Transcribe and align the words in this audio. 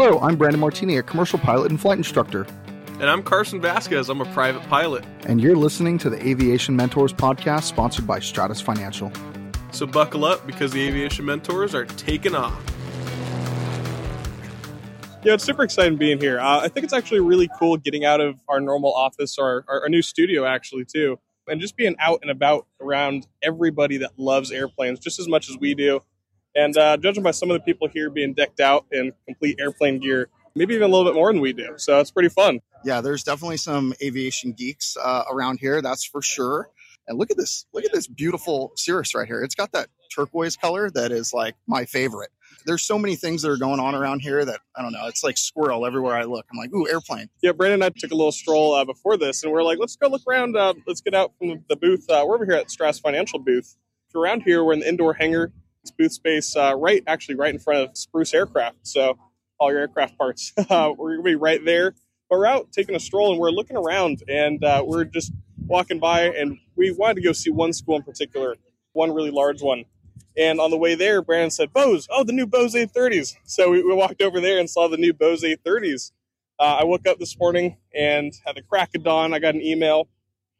Hello, 0.00 0.20
I'm 0.20 0.36
Brandon 0.36 0.60
Martini, 0.60 0.96
a 0.98 1.02
commercial 1.02 1.40
pilot 1.40 1.72
and 1.72 1.80
flight 1.80 1.98
instructor. 1.98 2.46
And 3.00 3.10
I'm 3.10 3.20
Carson 3.20 3.60
Vasquez. 3.60 4.08
I'm 4.08 4.20
a 4.20 4.32
private 4.32 4.62
pilot. 4.68 5.04
And 5.26 5.40
you're 5.40 5.56
listening 5.56 5.98
to 5.98 6.08
the 6.08 6.24
Aviation 6.24 6.76
Mentors 6.76 7.12
podcast 7.12 7.64
sponsored 7.64 8.06
by 8.06 8.20
Stratus 8.20 8.60
Financial. 8.60 9.10
So 9.72 9.88
buckle 9.88 10.24
up 10.24 10.46
because 10.46 10.70
the 10.70 10.86
Aviation 10.86 11.24
Mentors 11.24 11.74
are 11.74 11.84
taking 11.84 12.36
off. 12.36 12.62
Yeah, 15.24 15.34
it's 15.34 15.42
super 15.42 15.64
exciting 15.64 15.98
being 15.98 16.20
here. 16.20 16.38
Uh, 16.38 16.60
I 16.60 16.68
think 16.68 16.84
it's 16.84 16.94
actually 16.94 17.18
really 17.18 17.50
cool 17.58 17.76
getting 17.76 18.04
out 18.04 18.20
of 18.20 18.36
our 18.48 18.60
normal 18.60 18.94
office 18.94 19.36
or 19.36 19.64
our, 19.66 19.82
our 19.82 19.88
new 19.88 20.02
studio, 20.02 20.44
actually, 20.44 20.84
too, 20.84 21.18
and 21.48 21.60
just 21.60 21.76
being 21.76 21.96
out 21.98 22.20
and 22.22 22.30
about 22.30 22.68
around 22.80 23.26
everybody 23.42 23.96
that 23.96 24.12
loves 24.16 24.52
airplanes 24.52 25.00
just 25.00 25.18
as 25.18 25.26
much 25.26 25.50
as 25.50 25.58
we 25.58 25.74
do. 25.74 26.02
And 26.54 26.76
uh, 26.76 26.96
judging 26.96 27.22
by 27.22 27.30
some 27.30 27.50
of 27.50 27.54
the 27.54 27.60
people 27.60 27.88
here 27.88 28.10
being 28.10 28.34
decked 28.34 28.60
out 28.60 28.86
in 28.90 29.12
complete 29.26 29.58
airplane 29.60 30.00
gear, 30.00 30.28
maybe 30.54 30.74
even 30.74 30.90
a 30.90 30.94
little 30.94 31.10
bit 31.10 31.14
more 31.14 31.32
than 31.32 31.40
we 31.40 31.52
do. 31.52 31.74
So 31.76 32.00
it's 32.00 32.10
pretty 32.10 32.30
fun. 32.30 32.60
Yeah, 32.84 33.00
there's 33.00 33.22
definitely 33.22 33.58
some 33.58 33.94
aviation 34.02 34.52
geeks 34.52 34.96
uh, 35.02 35.24
around 35.30 35.60
here, 35.60 35.82
that's 35.82 36.04
for 36.04 36.22
sure. 36.22 36.70
And 37.06 37.18
look 37.18 37.30
at 37.30 37.36
this, 37.36 37.66
look 37.72 37.84
at 37.84 37.92
this 37.92 38.06
beautiful 38.06 38.72
Cirrus 38.76 39.14
right 39.14 39.26
here. 39.26 39.42
It's 39.42 39.54
got 39.54 39.72
that 39.72 39.88
turquoise 40.14 40.56
color 40.56 40.90
that 40.90 41.10
is 41.10 41.32
like 41.32 41.54
my 41.66 41.84
favorite. 41.84 42.30
There's 42.66 42.82
so 42.82 42.98
many 42.98 43.16
things 43.16 43.42
that 43.42 43.50
are 43.50 43.56
going 43.56 43.80
on 43.80 43.94
around 43.94 44.20
here 44.20 44.44
that 44.44 44.60
I 44.76 44.82
don't 44.82 44.92
know. 44.92 45.06
It's 45.06 45.24
like 45.24 45.38
squirrel 45.38 45.86
everywhere 45.86 46.16
I 46.16 46.24
look. 46.24 46.44
I'm 46.50 46.58
like, 46.58 46.72
ooh, 46.74 46.88
airplane. 46.88 47.28
Yeah, 47.40 47.52
Brandon 47.52 47.82
and 47.82 47.84
I 47.84 47.98
took 47.98 48.10
a 48.10 48.14
little 48.14 48.32
stroll 48.32 48.74
uh, 48.74 48.84
before 48.84 49.16
this, 49.16 49.42
and 49.42 49.52
we're 49.52 49.62
like, 49.62 49.78
let's 49.78 49.96
go 49.96 50.08
look 50.08 50.22
around. 50.28 50.56
Uh, 50.56 50.74
let's 50.86 51.00
get 51.00 51.14
out 51.14 51.32
from 51.38 51.64
the 51.68 51.76
booth. 51.76 52.04
Uh, 52.10 52.24
we're 52.26 52.34
over 52.34 52.44
here 52.44 52.54
at 52.54 52.70
Stratus 52.70 52.98
Financial 52.98 53.38
booth. 53.38 53.76
If 54.08 54.14
you're 54.14 54.22
around 54.22 54.42
here, 54.42 54.64
we're 54.64 54.74
in 54.74 54.80
the 54.80 54.88
indoor 54.88 55.14
hangar 55.14 55.52
booth 55.96 56.12
space 56.12 56.56
uh, 56.56 56.74
right, 56.76 57.02
actually, 57.06 57.36
right 57.36 57.52
in 57.52 57.60
front 57.60 57.88
of 57.88 57.96
Spruce 57.96 58.34
Aircraft. 58.34 58.78
So 58.82 59.18
all 59.58 59.70
your 59.70 59.80
aircraft 59.80 60.16
parts, 60.18 60.52
uh, 60.70 60.92
we're 60.96 61.12
gonna 61.12 61.22
be 61.22 61.34
right 61.34 61.64
there. 61.64 61.94
But 62.28 62.38
we're 62.38 62.46
out 62.46 62.72
taking 62.72 62.94
a 62.94 63.00
stroll 63.00 63.30
and 63.32 63.40
we're 63.40 63.50
looking 63.50 63.76
around 63.76 64.22
and 64.28 64.62
uh, 64.62 64.84
we're 64.86 65.04
just 65.04 65.32
walking 65.66 65.98
by 65.98 66.24
and 66.24 66.58
we 66.76 66.90
wanted 66.90 67.14
to 67.16 67.22
go 67.22 67.32
see 67.32 67.50
one 67.50 67.72
school 67.72 67.96
in 67.96 68.02
particular, 68.02 68.56
one 68.92 69.12
really 69.12 69.30
large 69.30 69.62
one. 69.62 69.84
And 70.36 70.60
on 70.60 70.70
the 70.70 70.76
way 70.76 70.94
there, 70.94 71.22
Brandon 71.22 71.50
said, 71.50 71.72
Bose, 71.72 72.06
oh, 72.10 72.22
the 72.24 72.32
new 72.32 72.46
Bose 72.46 72.74
A30s. 72.74 73.34
So 73.44 73.70
we, 73.70 73.82
we 73.82 73.94
walked 73.94 74.22
over 74.22 74.40
there 74.40 74.58
and 74.58 74.68
saw 74.68 74.88
the 74.88 74.96
new 74.96 75.12
Bose 75.12 75.42
A30s. 75.42 76.12
Uh, 76.60 76.78
I 76.80 76.84
woke 76.84 77.06
up 77.06 77.18
this 77.18 77.38
morning 77.38 77.78
and 77.94 78.32
at 78.46 78.54
the 78.56 78.62
crack 78.62 78.90
of 78.94 79.04
dawn, 79.04 79.32
I 79.32 79.38
got 79.38 79.54
an 79.54 79.62
email 79.62 80.08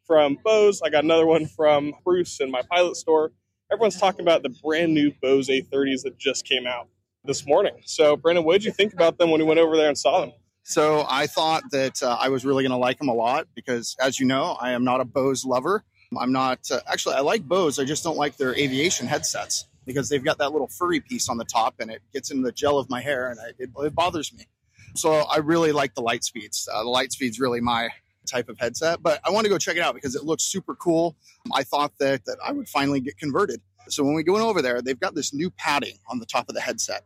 from 0.05 0.37
Bose. 0.43 0.81
I 0.81 0.89
got 0.89 1.03
another 1.03 1.27
one 1.27 1.45
from 1.45 1.93
Bruce 2.03 2.39
in 2.39 2.49
my 2.49 2.61
pilot 2.63 2.97
store 2.97 3.31
everyone's 3.71 3.99
talking 3.99 4.21
about 4.21 4.43
the 4.43 4.49
brand 4.63 4.93
new 4.93 5.13
Bose 5.21 5.47
A30s 5.47 6.03
that 6.03 6.17
just 6.17 6.45
came 6.45 6.65
out 6.65 6.87
this 7.23 7.45
morning. 7.45 7.73
So, 7.85 8.15
Brandon, 8.15 8.43
what 8.43 8.53
did 8.53 8.65
you 8.65 8.71
think 8.71 8.93
about 8.93 9.17
them 9.17 9.29
when 9.29 9.39
you 9.39 9.45
went 9.45 9.59
over 9.59 9.77
there 9.77 9.87
and 9.87 9.97
saw 9.97 10.21
them? 10.21 10.31
So, 10.63 11.05
I 11.09 11.27
thought 11.27 11.63
that 11.71 12.01
uh, 12.01 12.17
I 12.19 12.29
was 12.29 12.45
really 12.45 12.63
going 12.63 12.71
to 12.71 12.77
like 12.77 12.97
them 12.97 13.09
a 13.09 13.13
lot 13.13 13.47
because, 13.55 13.95
as 13.99 14.19
you 14.19 14.25
know, 14.25 14.57
I 14.59 14.71
am 14.71 14.83
not 14.83 15.01
a 15.01 15.05
Bose 15.05 15.45
lover. 15.45 15.83
I'm 16.19 16.31
not 16.31 16.59
uh, 16.71 16.79
actually, 16.91 17.15
I 17.15 17.19
like 17.19 17.43
Bose, 17.43 17.77
I 17.77 17.85
just 17.85 18.03
don't 18.03 18.17
like 18.17 18.37
their 18.37 18.55
aviation 18.55 19.05
headsets 19.05 19.67
because 19.85 20.09
they've 20.09 20.23
got 20.23 20.39
that 20.39 20.51
little 20.51 20.67
furry 20.67 20.99
piece 20.99 21.29
on 21.29 21.37
the 21.37 21.45
top 21.45 21.75
and 21.79 21.91
it 21.91 22.01
gets 22.13 22.31
into 22.31 22.43
the 22.43 22.51
gel 22.51 22.79
of 22.79 22.89
my 22.89 23.01
hair 23.01 23.29
and 23.29 23.39
I, 23.39 23.49
it, 23.59 23.69
it, 23.75 23.95
bothers 23.95 24.33
me. 24.33 24.47
So, 24.95 25.11
I 25.11 25.37
really 25.37 25.71
like 25.71 25.93
the 25.93 26.01
Lightspeeds. 26.01 26.67
Uh, 26.71 26.83
the 26.83 26.89
Lightspeed's 26.89 27.39
really 27.39 27.61
my 27.61 27.89
type 28.29 28.49
of 28.49 28.59
headset, 28.59 29.01
but 29.01 29.19
I 29.25 29.31
want 29.31 29.45
to 29.45 29.49
go 29.49 29.57
check 29.57 29.75
it 29.75 29.81
out 29.81 29.95
because 29.95 30.15
it 30.15 30.23
looks 30.23 30.43
super 30.43 30.75
cool. 30.75 31.15
I 31.53 31.63
thought 31.63 31.93
that 31.99 32.25
that 32.25 32.37
I 32.45 32.51
would 32.51 32.69
finally 32.69 32.99
get 32.99 33.17
converted. 33.17 33.61
So 33.87 34.03
when 34.03 34.13
we 34.13 34.23
go 34.23 34.35
over 34.37 34.61
there, 34.61 34.81
they've 34.81 34.99
got 34.99 35.15
this 35.15 35.33
new 35.33 35.49
padding 35.49 35.97
on 36.09 36.19
the 36.19 36.25
top 36.25 36.49
of 36.49 36.55
the 36.55 36.61
headset. 36.61 37.03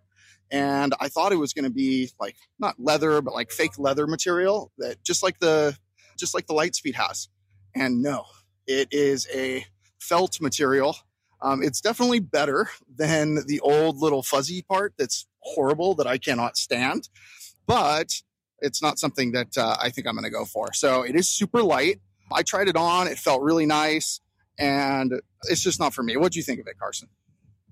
And 0.52 0.94
I 1.00 1.08
thought 1.08 1.32
it 1.32 1.38
was 1.38 1.54
going 1.54 1.66
to 1.66 1.72
be 1.72 2.12
like 2.20 2.36
not 2.60 2.76
leather, 2.78 3.22
but 3.22 3.34
like 3.34 3.52
fake 3.52 3.80
leather 3.80 4.06
material 4.06 4.72
that 4.78 5.04
just 5.04 5.24
like 5.24 5.40
the 5.40 5.78
just 6.18 6.34
like 6.34 6.48
the 6.48 6.54
Lightspeed 6.54 6.96
has. 6.96 7.30
And 7.76 8.02
no, 8.02 8.26
it 8.68 8.90
is 8.92 9.28
a 9.34 9.66
felt 10.00 10.40
material. 10.42 10.98
Um, 11.42 11.64
it's 11.64 11.82
definitely 11.82 12.20
better 12.20 12.70
than 12.94 13.46
the 13.48 13.60
old 13.62 13.98
little 13.98 14.24
fuzzy 14.24 14.62
part 14.62 14.94
that's 14.98 15.26
horrible 15.40 15.96
that 15.96 16.08
I 16.08 16.18
cannot 16.18 16.56
stand. 16.56 17.10
But 17.66 18.22
it's 18.64 18.82
not 18.82 18.98
something 18.98 19.34
that 19.34 19.58
uh, 19.58 19.76
I 19.80 19.90
think 19.90 20.08
I'm 20.08 20.16
going 20.16 20.24
to 20.24 20.32
go 20.32 20.46
for. 20.46 20.74
So 20.74 21.04
it 21.04 21.16
is 21.16 21.30
super 21.30 21.62
light. 21.62 22.00
I 22.32 22.42
tried 22.42 22.68
it 22.68 22.76
on. 22.76 23.08
It 23.08 23.20
felt 23.20 23.44
really 23.44 23.66
nice. 23.66 24.22
And 24.58 25.14
it's 25.44 25.62
just 25.62 25.80
not 25.80 25.94
for 25.94 26.02
me. 26.02 26.18
What 26.18 26.32
do 26.32 26.40
you 26.40 26.44
think 26.44 26.60
of 26.60 26.68
it, 26.68 26.80
Carson? 26.80 27.10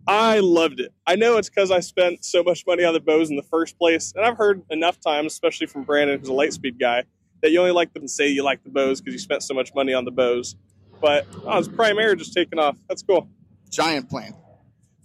I 0.07 0.40
loved 0.40 0.79
it. 0.79 0.94
I 1.07 1.16
know 1.16 1.38
it's 1.38 1.50
because 1.50 1.72
I 1.72 1.79
spent 1.79 2.25
so 2.25 2.44
much 2.44 2.66
money 2.68 2.84
on 2.84 2.94
the 2.94 3.00
Bose 3.00 3.29
in 3.29 3.35
the 3.35 3.44
first 3.44 3.78
place. 3.78 4.13
And 4.16 4.25
I've 4.25 4.38
heard 4.38 4.63
enough 4.69 5.00
times, 5.00 5.31
especially 5.34 5.68
from 5.68 5.84
Brandon, 5.84 6.19
who's 6.19 6.29
a 6.29 6.34
Lightspeed 6.34 6.79
guy, 6.79 7.03
that 7.41 7.52
you 7.52 7.59
only 7.59 7.72
like 7.72 7.94
them 7.94 8.03
to 8.03 8.08
say 8.09 8.28
you 8.28 8.44
like 8.44 8.63
the 8.63 8.69
Bose 8.69 9.00
because 9.00 9.13
you 9.13 9.19
spent 9.19 9.44
so 9.44 9.53
much 9.53 9.73
money 9.73 9.94
on 9.94 10.06
the 10.06 10.12
Bose. 10.12 10.56
But 11.00 11.25
oh, 11.46 11.58
it's 11.58 11.68
Prime 11.68 11.97
Air 11.97 12.16
just 12.16 12.34
taking 12.34 12.59
off. 12.59 12.78
That's 12.88 13.03
cool. 13.03 13.29
Giant 13.69 14.09
plane 14.09 14.34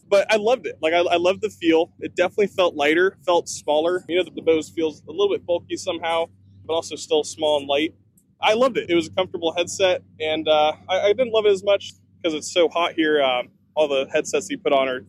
but 0.08 0.32
I 0.32 0.36
loved 0.36 0.66
it. 0.66 0.78
Like 0.80 0.92
I, 0.92 0.98
I 0.98 1.16
loved 1.16 1.42
the 1.42 1.50
feel. 1.50 1.92
It 2.00 2.14
definitely 2.14 2.48
felt 2.48 2.74
lighter, 2.74 3.16
felt 3.24 3.48
smaller. 3.48 4.04
You 4.08 4.18
know, 4.18 4.24
the, 4.24 4.30
the 4.30 4.42
Bose 4.42 4.68
feels 4.68 5.02
a 5.08 5.10
little 5.10 5.30
bit 5.30 5.44
bulky 5.44 5.76
somehow, 5.76 6.26
but 6.64 6.74
also 6.74 6.96
still 6.96 7.24
small 7.24 7.58
and 7.58 7.66
light. 7.66 7.94
I 8.40 8.54
loved 8.54 8.76
it. 8.76 8.90
It 8.90 8.94
was 8.94 9.08
a 9.08 9.10
comfortable 9.10 9.54
headset, 9.56 10.02
and 10.20 10.46
uh, 10.46 10.72
I, 10.88 11.00
I, 11.00 11.12
didn't 11.14 11.32
love 11.32 11.46
it 11.46 11.52
as 11.52 11.64
much 11.64 11.94
because 12.20 12.34
it's 12.34 12.52
so 12.52 12.68
hot 12.68 12.92
here. 12.92 13.22
Um, 13.22 13.48
all 13.74 13.88
the 13.88 14.06
headsets 14.12 14.50
you 14.50 14.58
put 14.58 14.72
on 14.72 14.88
are, 14.88 15.00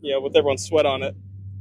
you 0.00 0.12
know, 0.12 0.20
with 0.20 0.36
everyone's 0.36 0.64
sweat 0.64 0.84
on 0.84 1.02
it. 1.02 1.14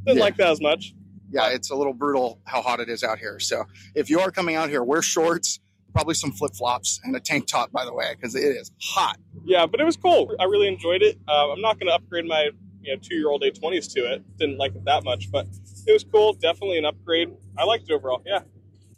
Didn't 0.05 0.17
yeah. 0.17 0.23
like 0.23 0.37
that 0.37 0.49
as 0.49 0.59
much. 0.59 0.93
Yeah, 1.31 1.49
it's 1.49 1.71
a 1.71 1.75
little 1.75 1.93
brutal 1.93 2.39
how 2.45 2.61
hot 2.61 2.79
it 2.79 2.89
is 2.89 3.03
out 3.03 3.19
here. 3.19 3.39
So 3.39 3.63
if 3.95 4.09
you 4.09 4.19
are 4.19 4.31
coming 4.31 4.55
out 4.55 4.69
here, 4.69 4.83
wear 4.83 5.01
shorts, 5.01 5.59
probably 5.93 6.13
some 6.15 6.31
flip 6.31 6.55
flops, 6.55 6.99
and 7.03 7.15
a 7.15 7.19
tank 7.19 7.47
top, 7.47 7.71
by 7.71 7.85
the 7.85 7.93
way, 7.93 8.13
because 8.15 8.35
it 8.35 8.43
is 8.43 8.71
hot. 8.81 9.17
Yeah, 9.45 9.65
but 9.65 9.79
it 9.79 9.83
was 9.83 9.97
cool. 9.97 10.35
I 10.39 10.45
really 10.45 10.67
enjoyed 10.67 11.01
it. 11.01 11.19
Uh, 11.27 11.51
I'm 11.51 11.61
not 11.61 11.79
going 11.79 11.87
to 11.87 11.93
upgrade 11.93 12.25
my 12.25 12.49
you 12.83 12.93
know 12.93 12.99
two 13.01 13.15
year 13.15 13.29
old 13.29 13.41
A20s 13.41 13.91
to 13.93 14.01
it. 14.01 14.37
Didn't 14.37 14.57
like 14.57 14.75
it 14.75 14.85
that 14.85 15.03
much, 15.03 15.31
but 15.31 15.47
it 15.87 15.93
was 15.93 16.03
cool. 16.03 16.33
Definitely 16.33 16.77
an 16.77 16.85
upgrade. 16.85 17.29
I 17.57 17.63
liked 17.63 17.89
it 17.89 17.93
overall. 17.93 18.21
Yeah. 18.25 18.39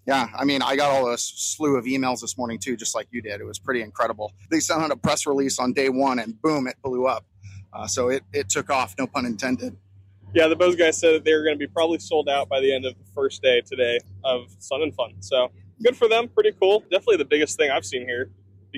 Yeah, 0.07 0.28
I 0.38 0.46
mean, 0.46 0.62
I 0.62 0.75
got 0.75 0.91
all 0.91 1.12
a 1.12 1.18
slew 1.18 1.78
of 1.78 1.85
emails 1.85 2.22
this 2.22 2.38
morning 2.38 2.59
too, 2.59 2.78
just 2.78 2.94
like 2.94 3.07
you 3.09 3.23
did. 3.23 3.41
It 3.41 3.44
was 3.44 3.57
pretty 3.57 3.81
incredible. 3.81 4.34
They 4.51 4.59
sent 4.59 4.81
out 4.84 4.91
a 4.91 4.96
press 4.96 5.25
release 5.25 5.57
on 5.57 5.73
day 5.73 5.90
one, 5.90 6.19
and 6.19 6.40
boom, 6.41 6.68
it 6.68 6.75
blew 6.84 7.07
up. 7.07 7.25
Uh, 7.73 7.88
so 7.88 8.09
it 8.09 8.23
it 8.31 8.47
took 8.47 8.69
off, 8.69 8.94
no 9.00 9.07
pun 9.07 9.25
intended. 9.25 9.75
Yeah, 10.34 10.47
the 10.47 10.56
Bose 10.56 10.75
guys 10.75 11.00
said 11.00 11.16
that 11.16 11.23
they 11.23 11.34
were 11.34 11.44
going 11.44 11.56
to 11.56 11.59
be 11.59 11.66
probably 11.66 11.97
sold 11.97 12.29
out 12.29 12.50
by 12.50 12.59
the 12.59 12.73
end 12.73 12.85
of 12.85 12.94
the 12.97 13.06
first 13.13 13.41
day 13.41 13.62
today 13.62 14.00
of 14.23 14.53
Sun 14.59 14.84
and 14.84 14.94
Fun. 14.94 15.16
So 15.22 15.50
good 15.81 15.96
for 15.97 16.07
them. 16.07 16.28
Pretty 16.28 16.52
cool. 16.59 16.81
Definitely 16.81 17.17
the 17.17 17.25
biggest 17.25 17.57
thing 17.57 17.72
I've 17.72 17.85
seen 17.85 18.06
here 18.06 18.29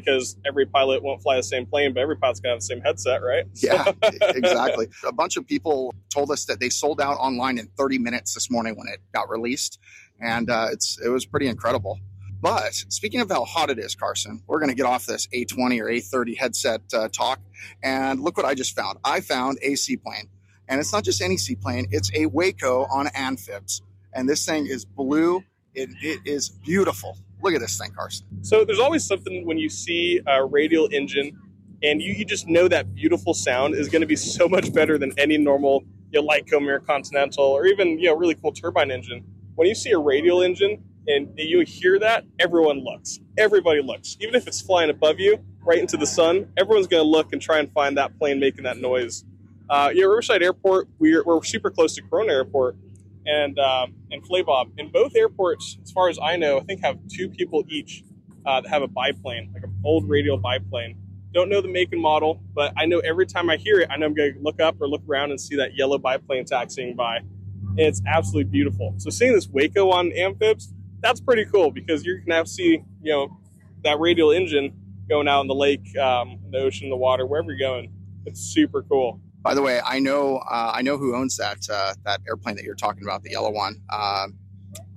because 0.03 0.37
every 0.45 0.65
pilot 0.65 1.01
won't 1.01 1.21
fly 1.21 1.35
the 1.37 1.43
same 1.43 1.65
plane, 1.65 1.93
but 1.93 2.01
every 2.01 2.17
pilot's 2.17 2.39
gonna 2.39 2.53
have 2.53 2.59
the 2.59 2.65
same 2.65 2.81
headset, 2.81 3.21
right? 3.23 3.45
yeah, 3.55 3.91
exactly. 4.21 4.87
A 5.05 5.11
bunch 5.11 5.37
of 5.37 5.45
people 5.45 5.95
told 6.09 6.31
us 6.31 6.45
that 6.45 6.59
they 6.59 6.69
sold 6.69 7.01
out 7.01 7.17
online 7.17 7.57
in 7.57 7.67
30 7.77 7.97
minutes 7.97 8.33
this 8.33 8.51
morning 8.51 8.75
when 8.77 8.87
it 8.87 8.99
got 9.13 9.29
released, 9.29 9.79
and 10.21 10.49
uh, 10.49 10.67
it's 10.71 10.99
it 11.03 11.09
was 11.09 11.25
pretty 11.25 11.47
incredible. 11.47 11.99
But 12.39 12.73
speaking 12.89 13.19
of 13.21 13.29
how 13.29 13.45
hot 13.45 13.71
it 13.71 13.79
is, 13.79 13.95
Carson, 13.95 14.43
we're 14.45 14.59
going 14.59 14.69
to 14.69 14.75
get 14.75 14.85
off 14.85 15.07
this 15.07 15.27
A20 15.33 15.81
or 15.81 15.85
A30 15.85 16.37
headset 16.37 16.81
uh, 16.93 17.07
talk, 17.09 17.39
and 17.81 18.19
look 18.19 18.37
what 18.37 18.45
I 18.45 18.53
just 18.53 18.75
found. 18.75 18.99
I 19.03 19.21
found 19.21 19.57
a 19.63 19.75
seaplane, 19.75 20.29
and 20.67 20.79
it's 20.79 20.93
not 20.93 21.03
just 21.03 21.21
any 21.21 21.37
seaplane; 21.37 21.87
it's 21.91 22.11
a 22.13 22.27
Waco 22.27 22.85
on 22.91 23.07
amphibs, 23.07 23.81
and 24.13 24.29
this 24.29 24.45
thing 24.45 24.67
is 24.67 24.85
blue. 24.85 25.43
It, 25.77 25.89
it 26.01 26.19
is 26.25 26.49
beautiful. 26.49 27.19
Look 27.43 27.53
at 27.53 27.61
this 27.61 27.77
thing, 27.77 27.91
Carson. 27.91 28.25
So 28.41 28.65
there's 28.65 28.79
always 28.79 29.05
something 29.05 29.45
when 29.45 29.59
you 29.59 29.69
see 29.69 30.19
a 30.25 30.43
radial 30.43 30.89
engine 30.91 31.39
and 31.83 32.01
you, 32.01 32.13
you 32.13 32.25
just 32.25 32.47
know 32.47 32.67
that 32.67 32.95
beautiful 32.95 33.35
sound 33.35 33.75
is 33.75 33.87
going 33.87 34.01
to 34.01 34.07
be 34.07 34.15
so 34.15 34.47
much 34.47 34.73
better 34.73 34.97
than 34.97 35.13
any 35.19 35.37
normal 35.37 35.83
you 36.11 36.19
know, 36.19 36.27
Lycoming 36.27 36.69
or 36.69 36.79
Continental 36.79 37.43
or 37.43 37.67
even 37.67 37.99
you 37.99 38.07
know 38.07 38.15
really 38.15 38.33
cool 38.33 38.51
turbine 38.51 38.89
engine. 38.89 39.23
When 39.53 39.67
you 39.67 39.75
see 39.75 39.91
a 39.91 39.99
radial 39.99 40.41
engine 40.41 40.83
and 41.05 41.31
you 41.37 41.61
hear 41.61 41.99
that, 41.99 42.25
everyone 42.39 42.83
looks. 42.83 43.19
Everybody 43.37 43.83
looks. 43.83 44.17
Even 44.19 44.33
if 44.33 44.47
it's 44.47 44.61
flying 44.61 44.89
above 44.89 45.19
you, 45.19 45.37
right 45.61 45.77
into 45.77 45.95
the 45.97 46.07
sun, 46.07 46.51
everyone's 46.57 46.87
going 46.87 47.03
to 47.03 47.07
look 47.07 47.33
and 47.33 47.41
try 47.41 47.59
and 47.59 47.71
find 47.71 47.97
that 47.97 48.17
plane 48.17 48.39
making 48.39 48.63
that 48.63 48.77
noise. 48.77 49.23
Uh, 49.69 49.91
yeah, 49.93 50.05
Riverside 50.05 50.41
Airport, 50.41 50.87
we're, 50.97 51.23
we're 51.23 51.43
super 51.43 51.69
close 51.69 51.93
to 51.95 52.01
Corona 52.01 52.31
Airport, 52.31 52.77
and 53.27 53.59
um, 53.59 53.93
and 54.11 54.23
Flabob. 54.23 54.71
In 54.77 54.89
both 54.89 55.15
airports, 55.15 55.77
as 55.83 55.91
far 55.91 56.09
as 56.09 56.17
I 56.21 56.37
know, 56.37 56.59
I 56.59 56.63
think 56.63 56.83
have 56.83 56.97
two 57.07 57.29
people 57.29 57.63
each 57.67 58.03
uh, 58.45 58.61
that 58.61 58.69
have 58.69 58.81
a 58.81 58.87
biplane, 58.87 59.51
like 59.53 59.63
an 59.63 59.75
old 59.83 60.09
radial 60.09 60.37
biplane. 60.37 60.97
Don't 61.33 61.49
know 61.49 61.61
the 61.61 61.67
make 61.67 61.91
and 61.91 62.01
model, 62.01 62.41
but 62.55 62.73
I 62.77 62.85
know 62.85 62.99
every 62.99 63.27
time 63.27 63.49
I 63.49 63.57
hear 63.57 63.79
it, 63.79 63.89
I 63.91 63.97
know 63.97 64.07
I'm 64.07 64.13
going 64.13 64.33
to 64.33 64.39
look 64.39 64.61
up 64.61 64.81
or 64.81 64.87
look 64.87 65.03
around 65.07 65.31
and 65.31 65.39
see 65.39 65.57
that 65.57 65.75
yellow 65.75 65.97
biplane 65.97 66.45
taxiing 66.45 66.95
by. 66.95 67.17
And 67.17 67.79
it's 67.79 68.01
absolutely 68.07 68.49
beautiful. 68.49 68.95
So 68.97 69.09
seeing 69.09 69.33
this 69.33 69.47
Waco 69.47 69.91
on 69.91 70.11
amphibs, 70.13 70.73
that's 71.01 71.19
pretty 71.19 71.45
cool 71.45 71.69
because 71.69 72.05
you're 72.05 72.19
going 72.19 72.43
to 72.43 72.49
see, 72.49 72.81
you 73.01 73.11
know, 73.11 73.37
that 73.83 73.99
radial 73.99 74.31
engine 74.31 74.73
going 75.07 75.27
out 75.27 75.41
in 75.41 75.47
the 75.47 75.55
lake, 75.55 75.95
um, 75.97 76.39
the 76.49 76.59
ocean, 76.59 76.89
the 76.89 76.95
water, 76.95 77.27
wherever 77.27 77.51
you're 77.51 77.59
going. 77.59 77.91
It's 78.25 78.41
super 78.41 78.81
cool. 78.83 79.21
By 79.47 79.53
the 79.53 79.61
way, 79.61 79.79
I 79.81 79.99
know 79.99 80.39
uh, 80.39 80.73
I 80.75 80.81
know 80.81 80.97
who 80.97 81.15
owns 81.15 81.37
that 81.37 81.59
uh, 81.71 81.93
that 82.03 82.19
airplane 82.27 82.57
that 82.57 82.65
you're 82.65 82.75
talking 82.75 83.03
about, 83.03 83.23
the 83.23 83.29
yellow 83.29 83.49
one. 83.49 83.81
Uh, 83.89 84.27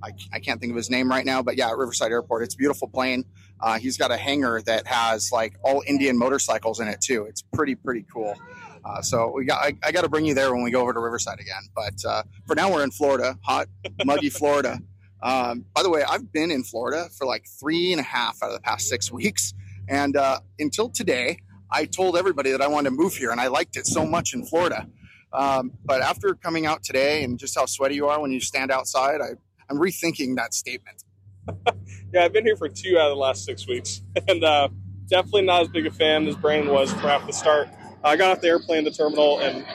I, 0.03 0.11
I 0.33 0.39
can't 0.39 0.59
think 0.59 0.71
of 0.71 0.75
his 0.75 0.89
name 0.89 1.09
right 1.09 1.25
now, 1.25 1.41
but 1.41 1.55
yeah, 1.55 1.71
Riverside 1.71 2.11
Airport. 2.11 2.43
It's 2.43 2.55
a 2.55 2.57
beautiful 2.57 2.89
plane. 2.89 3.23
Uh, 3.61 3.79
he's 3.79 3.95
got 3.95 4.11
a 4.11 4.17
hangar 4.17 4.61
that 4.63 4.87
has 4.87 5.31
like 5.31 5.55
all 5.63 5.83
Indian 5.87 6.17
motorcycles 6.17 6.81
in 6.81 6.89
it 6.89 6.99
too. 6.99 7.23
It's 7.29 7.41
pretty 7.41 7.75
pretty 7.75 8.05
cool. 8.11 8.35
Uh, 8.83 9.01
so 9.01 9.31
we 9.33 9.45
got 9.45 9.63
I, 9.63 9.73
I 9.85 9.93
got 9.93 10.01
to 10.01 10.09
bring 10.09 10.25
you 10.25 10.33
there 10.33 10.53
when 10.53 10.63
we 10.63 10.71
go 10.71 10.81
over 10.81 10.91
to 10.91 10.99
Riverside 10.99 11.39
again. 11.39 11.69
But 11.73 12.03
uh, 12.05 12.23
for 12.45 12.53
now, 12.53 12.73
we're 12.73 12.83
in 12.83 12.91
Florida, 12.91 13.39
hot, 13.43 13.69
muggy 14.03 14.29
Florida. 14.37 14.81
Um, 15.23 15.63
by 15.73 15.81
the 15.81 15.89
way, 15.89 16.03
I've 16.03 16.29
been 16.33 16.51
in 16.51 16.65
Florida 16.65 17.07
for 17.17 17.25
like 17.25 17.45
three 17.57 17.93
and 17.93 18.01
a 18.01 18.03
half 18.03 18.43
out 18.43 18.49
of 18.49 18.55
the 18.55 18.61
past 18.61 18.89
six 18.89 19.13
weeks, 19.13 19.53
and 19.87 20.17
uh, 20.17 20.41
until 20.59 20.89
today, 20.89 21.37
I 21.71 21.85
told 21.85 22.17
everybody 22.17 22.51
that 22.51 22.61
I 22.61 22.67
wanted 22.67 22.89
to 22.89 22.95
move 22.95 23.15
here, 23.15 23.31
and 23.31 23.39
I 23.39 23.47
liked 23.47 23.77
it 23.77 23.85
so 23.85 24.05
much 24.05 24.33
in 24.33 24.45
Florida. 24.45 24.87
Um, 25.33 25.71
but 25.85 26.01
after 26.01 26.35
coming 26.35 26.65
out 26.65 26.83
today 26.83 27.23
and 27.23 27.39
just 27.39 27.55
how 27.55 27.65
sweaty 27.65 27.95
you 27.95 28.07
are 28.07 28.19
when 28.19 28.31
you 28.31 28.41
stand 28.41 28.71
outside, 28.71 29.21
I, 29.21 29.29
I'm 29.69 29.77
rethinking 29.77 30.35
that 30.35 30.53
statement. 30.53 31.03
yeah, 32.13 32.25
I've 32.25 32.33
been 32.33 32.45
here 32.45 32.57
for 32.57 32.67
two 32.67 32.97
out 32.99 33.09
of 33.09 33.15
the 33.15 33.21
last 33.21 33.45
six 33.45 33.67
weeks, 33.67 34.01
and 34.27 34.43
uh, 34.43 34.67
definitely 35.07 35.43
not 35.43 35.61
as 35.61 35.67
big 35.69 35.85
a 35.85 35.91
fan 35.91 36.27
as 36.27 36.35
Brandon 36.35 36.73
was 36.73 36.91
from 36.93 37.25
the 37.25 37.33
start. 37.33 37.69
I 38.03 38.15
got 38.17 38.31
off 38.31 38.41
the 38.41 38.47
airplane, 38.47 38.83
the 38.83 38.91
terminal, 38.91 39.39
and 39.39 39.65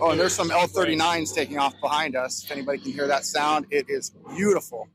oh, 0.00 0.10
and 0.10 0.20
there's 0.20 0.34
some 0.34 0.50
L39s 0.50 1.34
taking 1.34 1.58
off 1.58 1.80
behind 1.80 2.16
us. 2.16 2.44
If 2.44 2.50
anybody 2.50 2.78
can 2.78 2.92
hear 2.92 3.06
that 3.06 3.24
sound, 3.24 3.66
it 3.70 3.86
is 3.88 4.10
beautiful. 4.34 4.88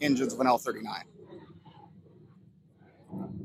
Engines 0.00 0.32
of 0.32 0.40
an 0.40 0.46
L39. 0.46 1.02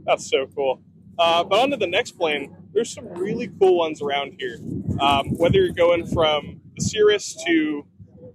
That's 0.06 0.30
so 0.30 0.48
cool. 0.56 0.82
Uh, 1.22 1.44
but 1.44 1.60
onto 1.60 1.78
the 1.78 1.86
next 1.86 2.14
plane. 2.14 2.56
There's 2.74 2.92
some 2.92 3.08
really 3.10 3.48
cool 3.60 3.78
ones 3.78 4.02
around 4.02 4.38
here. 4.40 4.58
Um, 5.00 5.38
whether 5.38 5.58
you're 5.58 5.72
going 5.72 6.08
from 6.08 6.62
the 6.76 6.84
Cirrus 6.84 7.36
to, 7.46 7.52
you 7.52 7.86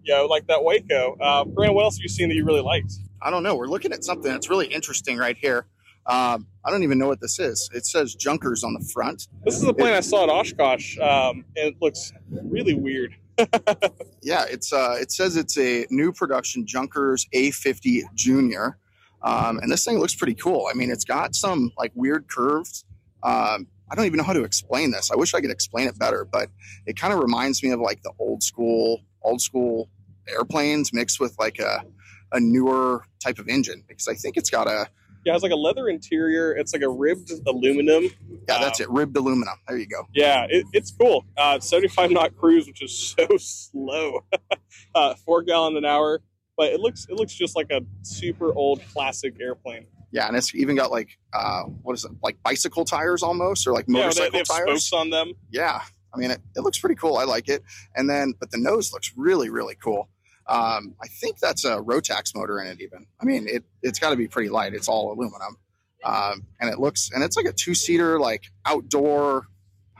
know, 0.06 0.26
like 0.26 0.46
that 0.46 0.62
Waco. 0.62 1.16
Uh, 1.20 1.44
Brandon, 1.44 1.74
what 1.74 1.82
else 1.82 1.96
have 1.96 2.02
you 2.02 2.08
seen 2.08 2.28
that 2.28 2.36
you 2.36 2.44
really 2.44 2.60
liked? 2.60 2.92
I 3.20 3.30
don't 3.30 3.42
know. 3.42 3.56
We're 3.56 3.66
looking 3.66 3.92
at 3.92 4.04
something 4.04 4.30
that's 4.30 4.48
really 4.48 4.66
interesting 4.66 5.16
right 5.16 5.36
here. 5.36 5.66
Um, 6.06 6.46
I 6.64 6.70
don't 6.70 6.84
even 6.84 6.98
know 6.98 7.08
what 7.08 7.20
this 7.20 7.40
is. 7.40 7.68
It 7.74 7.86
says 7.86 8.14
Junkers 8.14 8.62
on 8.62 8.72
the 8.74 8.88
front. 8.94 9.26
This 9.44 9.56
is 9.56 9.62
the 9.62 9.74
plane 9.74 9.94
it, 9.94 9.96
I 9.96 10.00
saw 10.00 10.22
at 10.22 10.28
Oshkosh, 10.28 10.96
um, 10.98 11.44
and 11.56 11.66
it 11.66 11.76
looks 11.80 12.12
really 12.30 12.74
weird. 12.74 13.16
yeah, 14.22 14.44
it's 14.48 14.72
uh, 14.72 14.96
it 15.00 15.10
says 15.10 15.36
it's 15.36 15.58
a 15.58 15.86
new 15.90 16.12
production 16.12 16.64
Junkers 16.64 17.26
A50 17.34 18.02
Junior, 18.14 18.78
um, 19.26 19.58
and 19.58 19.70
this 19.70 19.84
thing 19.84 19.98
looks 19.98 20.14
pretty 20.14 20.34
cool. 20.34 20.68
I 20.70 20.74
mean, 20.74 20.90
it's 20.90 21.04
got 21.04 21.34
some 21.34 21.72
like 21.76 21.90
weird 21.96 22.28
curves. 22.28 22.84
Um, 23.24 23.66
I 23.90 23.96
don't 23.96 24.06
even 24.06 24.18
know 24.18 24.24
how 24.24 24.32
to 24.32 24.44
explain 24.44 24.92
this. 24.92 25.10
I 25.10 25.16
wish 25.16 25.34
I 25.34 25.40
could 25.40 25.50
explain 25.50 25.88
it 25.88 25.98
better, 25.98 26.24
but 26.24 26.48
it 26.86 26.96
kind 26.96 27.12
of 27.12 27.18
reminds 27.18 27.60
me 27.62 27.70
of 27.70 27.80
like 27.80 28.02
the 28.02 28.12
old 28.20 28.44
school, 28.44 29.00
old 29.22 29.40
school 29.40 29.90
airplanes 30.28 30.92
mixed 30.92 31.18
with 31.18 31.36
like 31.40 31.58
a, 31.58 31.84
a 32.32 32.38
newer 32.38 33.04
type 33.20 33.40
of 33.40 33.48
engine 33.48 33.82
because 33.88 34.06
I 34.06 34.14
think 34.14 34.36
it's 34.36 34.50
got 34.50 34.68
a 34.68 34.88
yeah, 35.24 35.34
it's 35.34 35.42
like 35.42 35.50
a 35.50 35.56
leather 35.56 35.88
interior. 35.88 36.52
It's 36.52 36.72
like 36.72 36.82
a 36.82 36.88
ribbed 36.88 37.32
aluminum. 37.48 38.04
Yeah, 38.48 38.60
that's 38.60 38.80
um, 38.80 38.84
it. 38.84 38.90
Ribbed 38.90 39.16
aluminum. 39.16 39.56
There 39.66 39.76
you 39.76 39.88
go. 39.88 40.06
Yeah, 40.14 40.46
it, 40.48 40.66
it's 40.72 40.92
cool. 40.92 41.24
Uh, 41.36 41.58
75 41.58 42.12
knot 42.12 42.36
cruise, 42.36 42.68
which 42.68 42.80
is 42.80 42.96
so 43.18 43.26
slow. 43.36 44.20
uh, 44.94 45.14
four 45.24 45.42
gallon 45.42 45.76
an 45.76 45.84
hour, 45.84 46.20
but 46.56 46.72
it 46.72 46.80
looks 46.80 47.06
it 47.08 47.14
looks 47.14 47.34
just 47.34 47.56
like 47.56 47.70
a 47.70 47.80
super 48.02 48.52
old 48.54 48.82
classic 48.92 49.34
airplane. 49.40 49.86
Yeah, 50.12 50.28
and 50.28 50.36
it's 50.36 50.54
even 50.54 50.76
got 50.76 50.90
like 50.90 51.18
uh, 51.32 51.64
what 51.64 51.94
is 51.94 52.04
it? 52.04 52.12
Like 52.22 52.42
bicycle 52.42 52.84
tires 52.84 53.22
almost, 53.22 53.66
or 53.66 53.72
like 53.72 53.88
motorcycle 53.88 54.24
yeah, 54.24 54.30
they, 54.30 54.32
they 54.32 54.38
have 54.38 54.46
tires. 54.46 54.86
Spokes 54.86 54.92
on 54.92 55.10
them. 55.10 55.32
Yeah, 55.50 55.80
I 56.14 56.18
mean 56.18 56.30
it, 56.30 56.40
it 56.56 56.60
looks 56.60 56.78
pretty 56.78 56.94
cool. 56.94 57.16
I 57.16 57.24
like 57.24 57.48
it. 57.48 57.62
And 57.94 58.08
then, 58.08 58.34
but 58.38 58.50
the 58.50 58.58
nose 58.58 58.92
looks 58.92 59.12
really 59.16 59.50
really 59.50 59.74
cool. 59.74 60.08
Um, 60.48 60.94
I 61.02 61.08
think 61.08 61.38
that's 61.40 61.64
a 61.64 61.78
Rotax 61.78 62.34
motor 62.34 62.60
in 62.60 62.68
it. 62.68 62.80
Even 62.80 63.06
I 63.20 63.24
mean, 63.24 63.46
it 63.48 63.64
it's 63.82 63.98
got 63.98 64.10
to 64.10 64.16
be 64.16 64.28
pretty 64.28 64.48
light. 64.48 64.74
It's 64.74 64.88
all 64.88 65.12
aluminum, 65.12 65.56
um, 66.04 66.46
and 66.60 66.70
it 66.70 66.78
looks 66.78 67.10
and 67.12 67.22
it's 67.22 67.36
like 67.36 67.46
a 67.46 67.52
two 67.52 67.74
seater, 67.74 68.18
like 68.18 68.44
outdoor. 68.64 69.48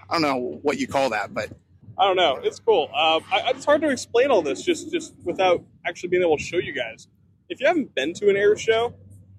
I 0.09 0.14
don't 0.14 0.23
know 0.23 0.61
what 0.62 0.79
you 0.79 0.87
call 0.87 1.11
that, 1.11 1.35
but 1.35 1.50
I 1.98 2.04
don't 2.04 2.16
know. 2.16 2.38
It's 2.43 2.58
cool. 2.60 2.90
Uh, 2.94 3.20
I, 3.32 3.50
it's 3.50 3.64
hard 3.64 3.81
to 3.82 3.88
explain 3.88 4.31
all 4.31 4.43
this 4.43 4.62
just 4.62 4.90
just 4.93 5.14
without 5.25 5.64
actually 5.87 6.10
being 6.10 6.22
able 6.22 6.37
to 6.37 6.43
show 6.43 6.58
you 6.58 6.72
guys. 6.72 7.08
If 7.48 7.60
you 7.60 7.66
haven't 7.66 7.94
been 7.94 8.12
to 8.14 8.28
an 8.28 8.37
air 8.37 8.56
show, 8.56 8.94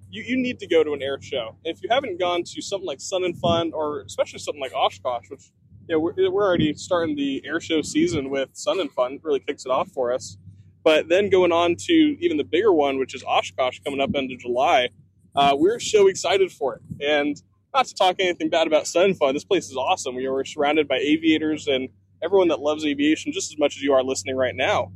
you, 0.09 0.23
you 0.23 0.37
need 0.37 0.59
to 0.59 0.67
go 0.67 0.83
to 0.83 0.93
an 0.93 1.01
air 1.01 1.21
show. 1.21 1.57
If 1.63 1.83
you 1.83 1.89
haven't 1.91 2.19
gone 2.19 2.43
to 2.43 2.61
something 2.61 2.87
like 2.87 2.99
Sun 2.99 3.23
and 3.23 3.37
Fun, 3.37 3.71
or 3.73 4.01
especially 4.01 4.39
something 4.39 4.61
like 4.61 4.73
Oshkosh, 4.73 5.29
which 5.29 5.51
you 5.87 5.95
know, 5.95 5.99
we're, 5.99 6.31
we're 6.31 6.45
already 6.45 6.73
starting 6.73 7.15
the 7.15 7.43
air 7.45 7.59
show 7.59 7.81
season 7.81 8.29
with 8.29 8.49
Sun 8.53 8.79
and 8.79 8.91
Fun, 8.91 9.19
really 9.23 9.39
kicks 9.39 9.65
it 9.65 9.69
off 9.69 9.89
for 9.89 10.11
us. 10.11 10.37
But 10.83 11.09
then 11.09 11.29
going 11.29 11.51
on 11.51 11.75
to 11.75 11.93
even 11.93 12.37
the 12.37 12.43
bigger 12.43 12.71
one, 12.71 12.97
which 12.97 13.13
is 13.13 13.23
Oshkosh 13.23 13.79
coming 13.85 13.99
up 13.99 14.11
into 14.15 14.37
July, 14.37 14.89
uh, 15.35 15.55
we're 15.55 15.79
so 15.79 16.07
excited 16.07 16.51
for 16.51 16.75
it. 16.75 16.81
And 17.01 17.41
not 17.73 17.85
to 17.87 17.93
talk 17.93 18.15
anything 18.19 18.49
bad 18.49 18.65
about 18.65 18.87
Sun 18.87 19.15
Fun, 19.15 19.33
this 19.33 19.43
place 19.43 19.69
is 19.69 19.75
awesome. 19.75 20.15
We 20.15 20.25
are 20.25 20.43
surrounded 20.45 20.87
by 20.87 20.97
aviators 20.97 21.67
and 21.67 21.89
everyone 22.27 22.49
that 22.49 22.59
loves 22.59 22.85
aviation 22.85 23.31
just 23.31 23.51
as 23.53 23.57
much 23.57 23.77
as 23.77 23.81
you 23.81 23.93
are 23.93 24.03
listening 24.03 24.35
right 24.35 24.55
now. 24.55 24.91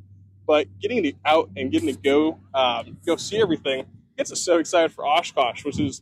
But 0.45 0.67
getting 0.81 1.01
to 1.03 1.13
out 1.23 1.49
and 1.55 1.71
getting 1.71 1.87
to 1.95 2.01
go 2.01 2.37
um, 2.53 2.97
go 3.05 3.15
see 3.15 3.41
everything 3.41 3.85
gets 4.17 4.33
us 4.33 4.41
so 4.41 4.57
excited 4.57 4.91
for 4.91 5.05
Oshkosh, 5.07 5.63
which 5.63 5.79
is 5.79 6.01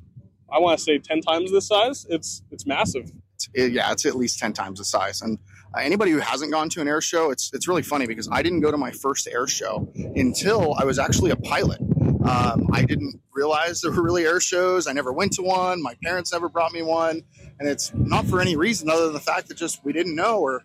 I 0.51 0.57
want 0.57 0.79
to 0.79 0.83
say 0.83 0.97
ten 0.97 1.21
times 1.21 1.51
this 1.51 1.67
size. 1.67 2.07
It's 2.09 2.41
it's 2.49 2.65
massive. 2.65 3.11
yeah, 3.53 3.91
it's 3.91 4.05
at 4.07 4.15
least 4.15 4.39
ten 4.39 4.53
times 4.53 4.79
the 4.79 4.85
size, 4.85 5.21
and 5.21 5.37
uh, 5.75 5.81
anybody 5.81 6.11
who 6.11 6.17
hasn't 6.17 6.51
gone 6.51 6.69
to 6.69 6.81
an 6.81 6.87
air 6.87 7.01
show, 7.01 7.29
it's 7.29 7.51
it's 7.53 7.67
really 7.67 7.83
funny 7.83 8.07
because 8.07 8.27
I 8.31 8.41
didn't 8.41 8.61
go 8.61 8.71
to 8.71 8.77
my 8.77 8.91
first 8.91 9.27
air 9.27 9.45
show 9.45 9.87
until 9.95 10.73
I 10.79 10.85
was 10.85 10.97
actually 10.97 11.31
a 11.31 11.35
pilot. 11.35 11.79
Um, 12.27 12.69
I 12.73 12.83
didn't 12.83 13.21
realize 13.33 13.81
there 13.81 13.91
were 13.91 14.03
really 14.03 14.25
air 14.25 14.39
shows. 14.39 14.87
I 14.87 14.93
never 14.93 15.13
went 15.13 15.33
to 15.33 15.41
one. 15.41 15.81
My 15.81 15.95
parents 16.03 16.33
never 16.33 16.49
brought 16.49 16.73
me 16.73 16.81
one, 16.81 17.21
and 17.59 17.69
it's 17.69 17.93
not 17.93 18.25
for 18.25 18.41
any 18.41 18.55
reason 18.55 18.89
other 18.89 19.05
than 19.05 19.13
the 19.13 19.19
fact 19.19 19.47
that 19.47 19.57
just 19.57 19.83
we 19.85 19.93
didn't 19.93 20.15
know 20.15 20.39
or 20.39 20.63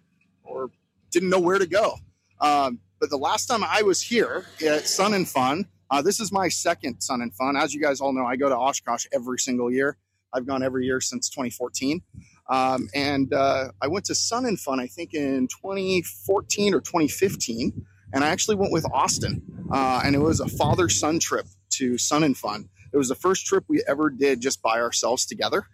or 0.55 0.71
didn't 1.11 1.31
know 1.31 1.41
where 1.41 1.59
to 1.59 1.67
go. 1.67 1.97
Um, 2.41 2.81
but 3.01 3.11
the 3.11 3.17
last 3.19 3.47
time 3.47 3.65
I 3.65 3.83
was 3.83 4.01
here 4.01 4.47
at 4.65 4.87
Sun 4.87 5.15
and 5.15 5.29
Fun, 5.29 5.67
uh, 5.91 6.03
this 6.03 6.21
is 6.21 6.33
my 6.33 6.49
second 6.49 7.01
Sun 7.01 7.21
and 7.21 7.35
Fun. 7.35 7.57
As 7.57 7.75
you 7.75 7.81
guys 7.81 8.01
all 8.01 8.13
know, 8.13 8.25
I 8.25 8.37
go 8.37 8.49
to 8.49 8.57
Oshkosh 8.57 9.07
every 9.13 9.39
single 9.39 9.71
year. 9.71 9.97
I've 10.33 10.47
gone 10.47 10.63
every 10.63 10.85
year 10.85 11.01
since 11.01 11.29
2014. 11.29 12.03
Um, 12.49 12.89
and 12.95 13.33
uh, 13.33 13.69
I 13.81 13.89
went 13.89 14.07
to 14.07 14.15
Sun 14.15 14.47
and 14.47 14.59
Fun, 14.59 14.81
I 14.81 14.87
think 14.87 15.15
in 15.15 15.49
2014 15.49 16.75
or 16.75 16.81
2015. 16.81 17.87
And 18.13 18.25
I 18.25 18.29
actually 18.29 18.57
went 18.57 18.73
with 18.73 18.87
Austin. 18.93 19.43
Uh, 19.71 20.03
and 20.05 20.15
it 20.15 20.21
was 20.21 20.41
a 20.41 20.49
father 20.49 20.89
son 20.89 21.19
trip 21.19 21.47
to 21.71 21.99
Sun 21.99 22.25
and 22.25 22.37
Fun. 22.37 22.69
It 22.95 22.97
was 22.97 23.09
the 23.09 23.17
first 23.17 23.45
trip 23.45 23.65
we 23.69 23.83
ever 23.89 24.09
did 24.09 24.41
just 24.41 24.63
by 24.63 24.81
ourselves 24.81 25.27
together. 25.27 25.67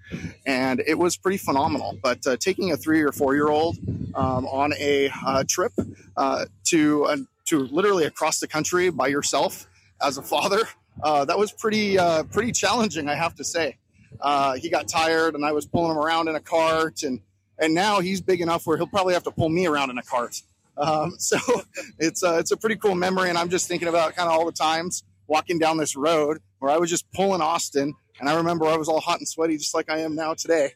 And 0.47 0.83
it 0.87 0.99
was 0.99 1.17
pretty 1.17 1.37
phenomenal. 1.37 1.99
But 2.03 2.27
uh, 2.27 2.37
taking 2.39 2.73
a 2.73 2.77
three 2.77 3.03
or 3.03 3.13
four 3.13 3.35
year 3.35 3.49
old 3.49 3.77
um, 4.15 4.47
on 4.47 4.73
a 4.81 5.11
uh, 5.27 5.45
trip 5.47 5.73
uh, 6.17 6.47
to, 6.65 7.27
to 7.47 7.59
literally 7.59 8.05
across 8.05 8.41
the 8.41 8.49
country 8.49 8.91
by 8.91 9.09
yourself 9.09 9.67
as 10.03 10.17
a 10.17 10.23
father, 10.23 10.63
uh, 11.03 11.27
that 11.27 11.39
was 11.39 11.53
pretty, 11.53 11.99
pretty 12.33 12.53
challenging, 12.53 13.09
I 13.09 13.15
have 13.15 13.35
to 13.37 13.45
say 13.45 13.77
uh, 14.21 14.55
he 14.55 14.71
got 14.71 14.89
tired 14.89 15.35
and 15.35 15.45
I 15.45 15.53
was 15.53 15.67
pulling 15.67 15.93
him 15.93 15.99
around 15.99 16.29
in 16.29 16.35
a 16.35 16.41
cart 16.41 17.03
and 17.03 17.21
and 17.59 17.75
now 17.75 18.01
he's 18.01 18.23
big 18.23 18.41
enough 18.41 18.67
where 18.67 18.79
he'll 18.79 18.87
probably 18.87 19.13
have 19.13 19.25
to 19.25 19.31
pull 19.31 19.51
me 19.51 19.67
around 19.67 19.91
in 19.91 19.99
a 19.99 20.03
cart. 20.03 20.41
Um, 20.79 21.13
so 21.19 21.39
it's 21.99 22.23
it's 22.23 22.51
a 22.51 22.57
pretty 22.57 22.77
cool 22.77 22.95
memory, 22.95 23.29
and 23.29 23.37
I'm 23.37 23.51
just 23.51 23.69
thinking 23.69 23.89
about 23.89 24.17
kind 24.17 24.29
of 24.31 24.35
all 24.35 24.47
the 24.47 24.53
times 24.53 25.05
walking 25.31 25.61
down 25.61 25.77
this 25.77 25.97
road 25.97 26.39
where 26.59 26.71
I 26.71 26.77
was 26.77 26.91
just 26.91 27.11
pulling 27.13 27.41
Austin, 27.41 27.95
and 28.19 28.29
I 28.29 28.35
remember 28.37 28.67
I 28.67 28.77
was 28.77 28.89
all 28.89 29.01
hot 29.01 29.21
and 29.21 29.29
sweaty, 29.29 29.57
just 29.57 29.75
like 29.75 29.89
I 29.89 30.01
am 30.01 30.15
now 30.17 30.35
today, 30.35 30.73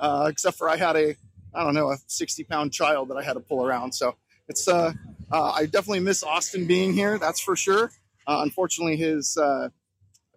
uh, 0.00 0.26
except 0.28 0.56
for 0.56 0.68
I 0.68 0.76
had 0.76 0.96
a 0.96 1.14
I 1.54 1.62
don't 1.62 1.74
know 1.74 1.90
a 1.90 1.98
60 2.06 2.44
pound 2.44 2.72
child 2.72 3.10
that 3.10 3.16
I 3.16 3.22
had 3.22 3.34
to 3.34 3.40
pull 3.40 3.64
around. 3.64 3.92
So 3.92 4.16
it's 4.48 4.66
uh, 4.66 4.92
uh 5.30 5.52
I 5.52 5.66
definitely 5.66 6.00
miss 6.00 6.24
Austin 6.24 6.66
being 6.66 6.94
here, 6.94 7.18
that's 7.18 7.40
for 7.40 7.54
sure. 7.54 7.92
Uh, 8.26 8.40
unfortunately, 8.42 8.96
his 8.96 9.36
uh, 9.36 9.68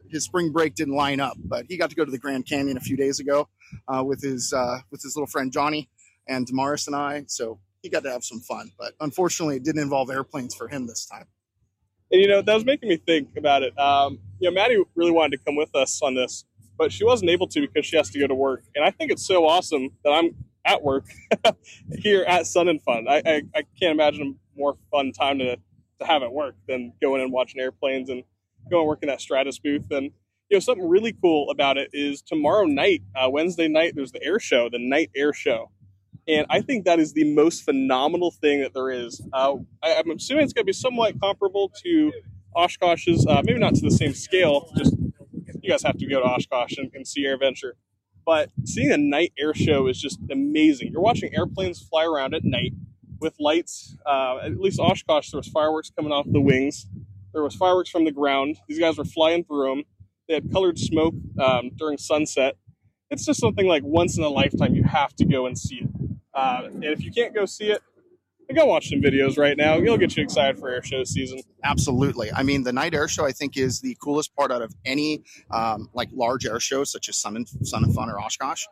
his 0.09 0.25
spring 0.25 0.51
break 0.51 0.75
didn't 0.75 0.95
line 0.95 1.21
up, 1.21 1.37
but 1.43 1.65
he 1.67 1.77
got 1.77 1.89
to 1.89 1.95
go 1.95 2.03
to 2.05 2.11
the 2.11 2.19
Grand 2.19 2.45
Canyon 2.45 2.77
a 2.77 2.81
few 2.81 2.97
days 2.97 3.19
ago 3.19 3.47
uh, 3.87 4.03
with 4.03 4.21
his 4.21 4.53
uh, 4.53 4.79
with 4.91 5.01
his 5.01 5.15
little 5.15 5.27
friend 5.27 5.51
Johnny 5.51 5.89
and 6.27 6.45
Damaris 6.45 6.87
and 6.87 6.95
I. 6.95 7.23
So 7.27 7.59
he 7.81 7.89
got 7.89 8.03
to 8.03 8.11
have 8.11 8.23
some 8.23 8.41
fun. 8.41 8.71
But 8.77 8.93
unfortunately, 8.99 9.55
it 9.55 9.63
didn't 9.63 9.81
involve 9.81 10.09
airplanes 10.09 10.53
for 10.53 10.67
him 10.67 10.87
this 10.87 11.05
time. 11.05 11.25
And 12.12 12.22
you 12.22 12.27
know 12.27 12.41
that 12.41 12.53
was 12.53 12.65
making 12.65 12.89
me 12.89 12.98
think 12.98 13.30
about 13.38 13.63
it. 13.63 13.77
Um, 13.80 14.20
you 14.39 14.50
know, 14.50 14.53
Maddie 14.53 14.84
really 14.96 15.12
wanted 15.12 15.38
to 15.38 15.46
come 15.46 15.56
with 15.56 15.74
us 15.75 16.01
on 16.01 16.15
this, 16.15 16.46
but 16.77 16.91
she 16.91 17.03
wasn't 17.06 17.32
able 17.32 17.48
to 17.48 17.62
because 17.62 17.86
she 17.86 17.98
has 17.98 18.10
to 18.12 18.20
go 18.20 18.27
to 18.27 18.36
work. 18.36 18.63
And 18.75 18.84
I 18.86 18.91
think 18.91 19.12
it's 19.12 19.25
so 19.25 19.46
awesome 19.48 19.89
that 20.03 20.12
I'm 20.12 20.36
at 20.65 20.84
work 20.84 21.06
here 22.00 22.24
at 22.24 22.48
Sun 22.48 22.68
and 22.68 22.82
Fun. 22.82 23.08
I, 23.10 23.22
I, 23.25 23.41
I 23.56 23.63
can't 23.80 23.94
imagine 23.94 24.38
a 24.56 24.60
more 24.60 24.77
fun 24.91 25.12
time 25.13 25.39
to 25.39 25.58
to 26.01 26.06
have 26.08 26.24
at 26.24 26.34
work 26.34 26.56
than 26.68 26.94
going 27.01 27.22
and 27.22 27.32
watching 27.32 27.62
airplanes 27.62 28.10
and 28.10 28.24
going 28.70 28.82
and 28.82 28.88
work 28.88 29.00
in 29.03 29.08
that 29.10 29.22
Stratus 29.22 29.60
booth. 29.60 29.89
And 29.91 30.12
you 30.50 30.58
know, 30.58 30.60
something 30.60 30.88
really 30.88 31.13
cool 31.22 31.50
about 31.50 31.77
it 31.77 31.89
is 31.94 32.22
tomorrow 32.22 32.65
night, 32.65 33.03
uh, 33.15 33.30
Wednesday 33.30 33.68
night, 33.68 33.94
there's 33.96 34.12
the 34.12 34.24
air 34.24 34.39
show, 34.39 34.70
the 34.70 34.80
night 34.80 35.12
air 35.15 35.32
show. 35.34 35.72
And 36.31 36.45
I 36.50 36.61
think 36.61 36.85
that 36.85 36.97
is 37.00 37.11
the 37.11 37.33
most 37.33 37.63
phenomenal 37.63 38.31
thing 38.31 38.61
that 38.61 38.73
there 38.73 38.89
is. 38.89 39.21
Uh, 39.33 39.55
I, 39.83 39.89
am 39.89 40.11
assuming 40.11 40.45
it's 40.45 40.53
going 40.53 40.63
to 40.63 40.69
be 40.69 40.71
somewhat 40.71 41.19
comparable 41.19 41.69
to 41.83 42.13
Oshkosh's, 42.55 43.27
uh, 43.27 43.41
maybe 43.43 43.59
not 43.59 43.75
to 43.75 43.81
the 43.81 43.91
same 43.91 44.13
scale. 44.13 44.71
Just 44.77 44.95
you 45.61 45.69
guys 45.69 45.83
have 45.83 45.97
to 45.97 46.07
go 46.07 46.21
to 46.21 46.25
Oshkosh 46.25 46.77
and, 46.77 46.89
and 46.93 47.05
see 47.05 47.25
AirVenture. 47.25 47.73
But 48.25 48.50
seeing 48.63 48.93
a 48.93 48.97
night 48.97 49.33
air 49.38 49.53
show 49.53 49.88
is 49.88 50.00
just 50.00 50.19
amazing. 50.31 50.91
You're 50.93 51.01
watching 51.01 51.35
airplanes 51.35 51.81
fly 51.81 52.05
around 52.05 52.33
at 52.33 52.45
night 52.45 52.71
with 53.19 53.35
lights. 53.38 53.97
Uh, 54.05 54.38
at 54.38 54.57
least 54.57 54.79
Oshkosh, 54.79 55.31
there 55.31 55.39
was 55.39 55.50
fireworks 55.50 55.91
coming 55.93 56.13
off 56.13 56.25
the 56.31 56.39
wings. 56.39 56.88
There 57.33 57.43
was 57.43 57.55
fireworks 57.55 57.89
from 57.89 58.05
the 58.05 58.11
ground. 58.11 58.55
These 58.69 58.79
guys 58.79 58.97
were 58.97 59.03
flying 59.03 59.43
through 59.43 59.69
them. 59.69 59.83
They 60.29 60.35
had 60.35 60.50
colored 60.50 60.79
smoke 60.79 61.15
um, 61.39 61.71
during 61.75 61.97
sunset. 61.97 62.55
It's 63.09 63.25
just 63.25 63.41
something 63.41 63.67
like 63.67 63.83
once 63.83 64.17
in 64.17 64.23
a 64.23 64.29
lifetime. 64.29 64.75
You 64.75 64.83
have 64.83 65.13
to 65.17 65.25
go 65.25 65.45
and 65.45 65.59
see 65.59 65.81
it. 65.83 66.00
Uh, 66.33 66.63
and 66.65 66.83
if 66.83 67.03
you 67.03 67.11
can't 67.11 67.33
go 67.33 67.45
see 67.45 67.71
it, 67.71 67.81
go 68.53 68.65
watch 68.65 68.89
some 68.89 69.01
videos 69.01 69.38
right 69.38 69.55
now. 69.57 69.77
It'll 69.77 69.97
get 69.97 70.15
you 70.15 70.23
excited 70.23 70.59
for 70.59 70.69
air 70.69 70.83
show 70.83 71.03
season. 71.03 71.41
Absolutely. 71.63 72.31
I 72.31 72.43
mean, 72.43 72.63
the 72.63 72.73
night 72.73 72.93
air 72.93 73.07
show 73.07 73.25
I 73.25 73.31
think 73.31 73.57
is 73.57 73.81
the 73.81 73.95
coolest 74.01 74.35
part 74.35 74.51
out 74.51 74.61
of 74.61 74.73
any 74.85 75.23
um, 75.50 75.89
like 75.93 76.09
large 76.13 76.45
air 76.45 76.59
shows 76.59 76.91
such 76.91 77.09
as 77.09 77.17
Sun 77.17 77.35
and 77.35 77.47
Sun 77.63 77.83
and 77.83 77.93
Fun 77.93 78.09
or 78.09 78.19
Oshkosh. 78.19 78.65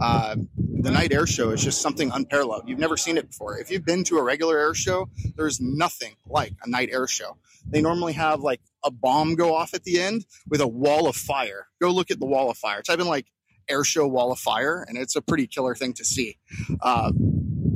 Uh, 0.00 0.36
the 0.56 0.90
night 0.90 1.12
air 1.12 1.26
show 1.26 1.50
is 1.50 1.62
just 1.62 1.80
something 1.80 2.10
unparalleled. 2.12 2.68
You've 2.68 2.78
never 2.78 2.96
seen 2.96 3.16
it 3.16 3.28
before. 3.28 3.58
If 3.58 3.70
you've 3.70 3.84
been 3.84 4.04
to 4.04 4.18
a 4.18 4.22
regular 4.22 4.58
air 4.58 4.74
show, 4.74 5.08
there's 5.36 5.60
nothing 5.60 6.14
like 6.26 6.52
a 6.64 6.68
night 6.68 6.90
air 6.92 7.06
show. 7.06 7.36
They 7.68 7.80
normally 7.80 8.12
have 8.12 8.40
like 8.40 8.60
a 8.84 8.90
bomb 8.90 9.34
go 9.34 9.54
off 9.54 9.74
at 9.74 9.82
the 9.82 10.00
end 10.00 10.24
with 10.48 10.60
a 10.60 10.66
wall 10.68 11.08
of 11.08 11.16
fire. 11.16 11.66
Go 11.80 11.90
look 11.90 12.10
at 12.10 12.20
the 12.20 12.26
wall 12.26 12.50
of 12.50 12.56
fire. 12.56 12.82
Type 12.82 13.00
in 13.00 13.06
like 13.06 13.26
air 13.68 13.84
show 13.84 14.06
wall 14.06 14.32
of 14.32 14.38
fire, 14.38 14.84
and 14.88 14.96
it's 14.98 15.16
a 15.16 15.22
pretty 15.22 15.46
killer 15.46 15.74
thing 15.74 15.92
to 15.94 16.04
see. 16.04 16.38
Uh, 16.80 17.12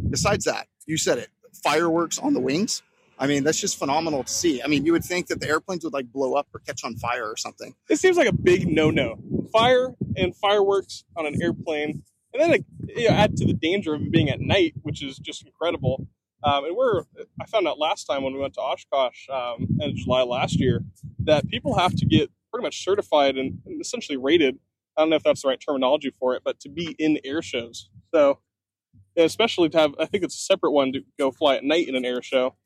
besides 0.08 0.44
that, 0.44 0.66
you 0.86 0.96
said 0.96 1.18
it 1.18 1.28
fireworks 1.62 2.18
on 2.18 2.34
the 2.34 2.40
wings. 2.40 2.82
I 3.18 3.26
mean, 3.26 3.44
that's 3.44 3.60
just 3.60 3.78
phenomenal 3.78 4.24
to 4.24 4.32
see. 4.32 4.62
I 4.62 4.66
mean, 4.66 4.86
you 4.86 4.92
would 4.92 5.04
think 5.04 5.26
that 5.26 5.40
the 5.40 5.48
airplanes 5.48 5.84
would 5.84 5.92
like 5.92 6.10
blow 6.10 6.34
up 6.34 6.48
or 6.54 6.60
catch 6.60 6.84
on 6.84 6.96
fire 6.96 7.26
or 7.26 7.36
something. 7.36 7.74
It 7.90 7.96
seems 7.98 8.16
like 8.16 8.28
a 8.28 8.32
big 8.32 8.66
no-no. 8.66 9.18
Fire 9.52 9.94
and 10.16 10.34
fireworks 10.34 11.04
on 11.16 11.26
an 11.26 11.40
airplane, 11.42 12.02
and 12.32 12.40
then 12.42 12.64
you 12.88 13.08
know, 13.08 13.14
add 13.14 13.36
to 13.36 13.44
the 13.44 13.52
danger 13.52 13.94
of 13.94 14.00
it 14.00 14.10
being 14.10 14.30
at 14.30 14.40
night, 14.40 14.74
which 14.82 15.02
is 15.02 15.18
just 15.18 15.44
incredible. 15.44 16.06
Um, 16.42 16.64
and 16.64 16.76
we're 16.76 17.02
I 17.40 17.44
found 17.46 17.68
out 17.68 17.78
last 17.78 18.04
time 18.04 18.22
when 18.22 18.32
we 18.32 18.40
went 18.40 18.54
to 18.54 18.60
Oshkosh 18.60 19.28
um, 19.28 19.66
in 19.80 19.96
July 19.96 20.22
last 20.22 20.58
year 20.58 20.82
that 21.24 21.46
people 21.48 21.76
have 21.76 21.94
to 21.96 22.06
get 22.06 22.30
pretty 22.50 22.62
much 22.62 22.82
certified 22.82 23.36
and, 23.36 23.58
and 23.66 23.80
essentially 23.80 24.16
rated. 24.16 24.58
I 25.00 25.02
don't 25.02 25.10
know 25.10 25.16
if 25.16 25.22
that's 25.22 25.40
the 25.40 25.48
right 25.48 25.58
terminology 25.58 26.12
for 26.18 26.34
it, 26.34 26.42
but 26.44 26.60
to 26.60 26.68
be 26.68 26.94
in 26.98 27.18
air 27.24 27.40
shows. 27.40 27.88
So 28.14 28.40
especially 29.16 29.70
to 29.70 29.78
have, 29.78 29.94
I 29.98 30.04
think 30.04 30.24
it's 30.24 30.34
a 30.34 30.40
separate 30.40 30.72
one 30.72 30.92
to 30.92 31.00
go 31.18 31.30
fly 31.30 31.56
at 31.56 31.64
night 31.64 31.88
in 31.88 31.96
an 31.96 32.04
air 32.04 32.20
show. 32.20 32.56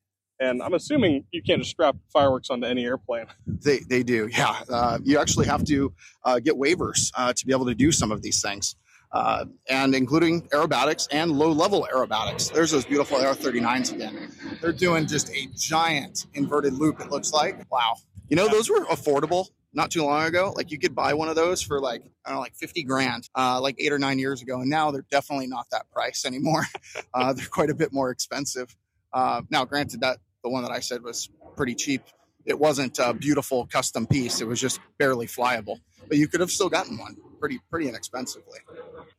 And 0.40 0.60
I'm 0.60 0.74
assuming 0.74 1.26
you 1.30 1.42
can't 1.44 1.60
just 1.60 1.70
strap 1.70 1.94
fireworks 2.12 2.50
onto 2.50 2.66
any 2.66 2.84
airplane. 2.84 3.26
They, 3.46 3.78
they 3.88 4.02
do, 4.02 4.28
yeah. 4.30 4.56
Uh, 4.68 4.98
you 5.04 5.16
actually 5.18 5.46
have 5.46 5.64
to 5.64 5.94
uh, 6.24 6.38
get 6.38 6.54
waivers 6.54 7.10
uh, 7.16 7.32
to 7.32 7.46
be 7.46 7.52
able 7.52 7.64
to 7.66 7.74
do 7.74 7.90
some 7.90 8.12
of 8.12 8.20
these 8.20 8.42
things, 8.42 8.76
uh, 9.12 9.46
and 9.70 9.94
including 9.94 10.42
aerobatics 10.48 11.08
and 11.10 11.30
low 11.30 11.50
level 11.50 11.88
aerobatics. 11.90 12.52
There's 12.52 12.72
those 12.72 12.84
beautiful 12.84 13.16
L39s 13.16 13.94
again. 13.94 14.32
They're 14.60 14.72
doing 14.72 15.06
just 15.06 15.30
a 15.30 15.48
giant 15.56 16.26
inverted 16.34 16.74
loop, 16.74 17.00
it 17.00 17.10
looks 17.10 17.32
like. 17.32 17.64
Wow. 17.70 17.94
You 18.28 18.36
know, 18.36 18.48
those 18.48 18.68
were 18.68 18.84
affordable 18.86 19.46
not 19.74 19.90
too 19.90 20.04
long 20.04 20.24
ago. 20.24 20.52
Like 20.56 20.70
you 20.70 20.78
could 20.78 20.94
buy 20.94 21.14
one 21.14 21.28
of 21.28 21.36
those 21.36 21.60
for 21.60 21.80
like 21.80 22.02
I 22.24 22.30
don't 22.30 22.36
know, 22.36 22.40
like 22.40 22.54
fifty 22.54 22.82
grand, 22.82 23.28
uh, 23.34 23.60
like 23.60 23.76
eight 23.78 23.92
or 23.92 23.98
nine 23.98 24.18
years 24.18 24.40
ago, 24.40 24.60
and 24.60 24.70
now 24.70 24.90
they're 24.90 25.04
definitely 25.10 25.46
not 25.46 25.66
that 25.72 25.90
price 25.90 26.24
anymore. 26.24 26.62
uh, 27.14 27.32
they're 27.32 27.46
quite 27.46 27.70
a 27.70 27.74
bit 27.74 27.92
more 27.92 28.10
expensive. 28.10 28.74
Uh, 29.12 29.42
now, 29.50 29.64
granted, 29.64 30.00
that 30.00 30.18
the 30.42 30.48
one 30.48 30.62
that 30.62 30.72
I 30.72 30.80
said 30.80 31.02
was 31.02 31.28
pretty 31.56 31.74
cheap. 31.74 32.02
It 32.44 32.58
wasn't 32.58 32.98
a 32.98 33.14
beautiful 33.14 33.66
custom 33.66 34.06
piece. 34.06 34.40
It 34.40 34.46
was 34.46 34.60
just 34.60 34.78
barely 34.98 35.26
flyable, 35.26 35.80
but 36.08 36.18
you 36.18 36.28
could 36.28 36.40
have 36.40 36.50
still 36.50 36.68
gotten 36.68 36.98
one 36.98 37.16
pretty 37.40 37.60
pretty 37.70 37.88
inexpensively. 37.88 38.60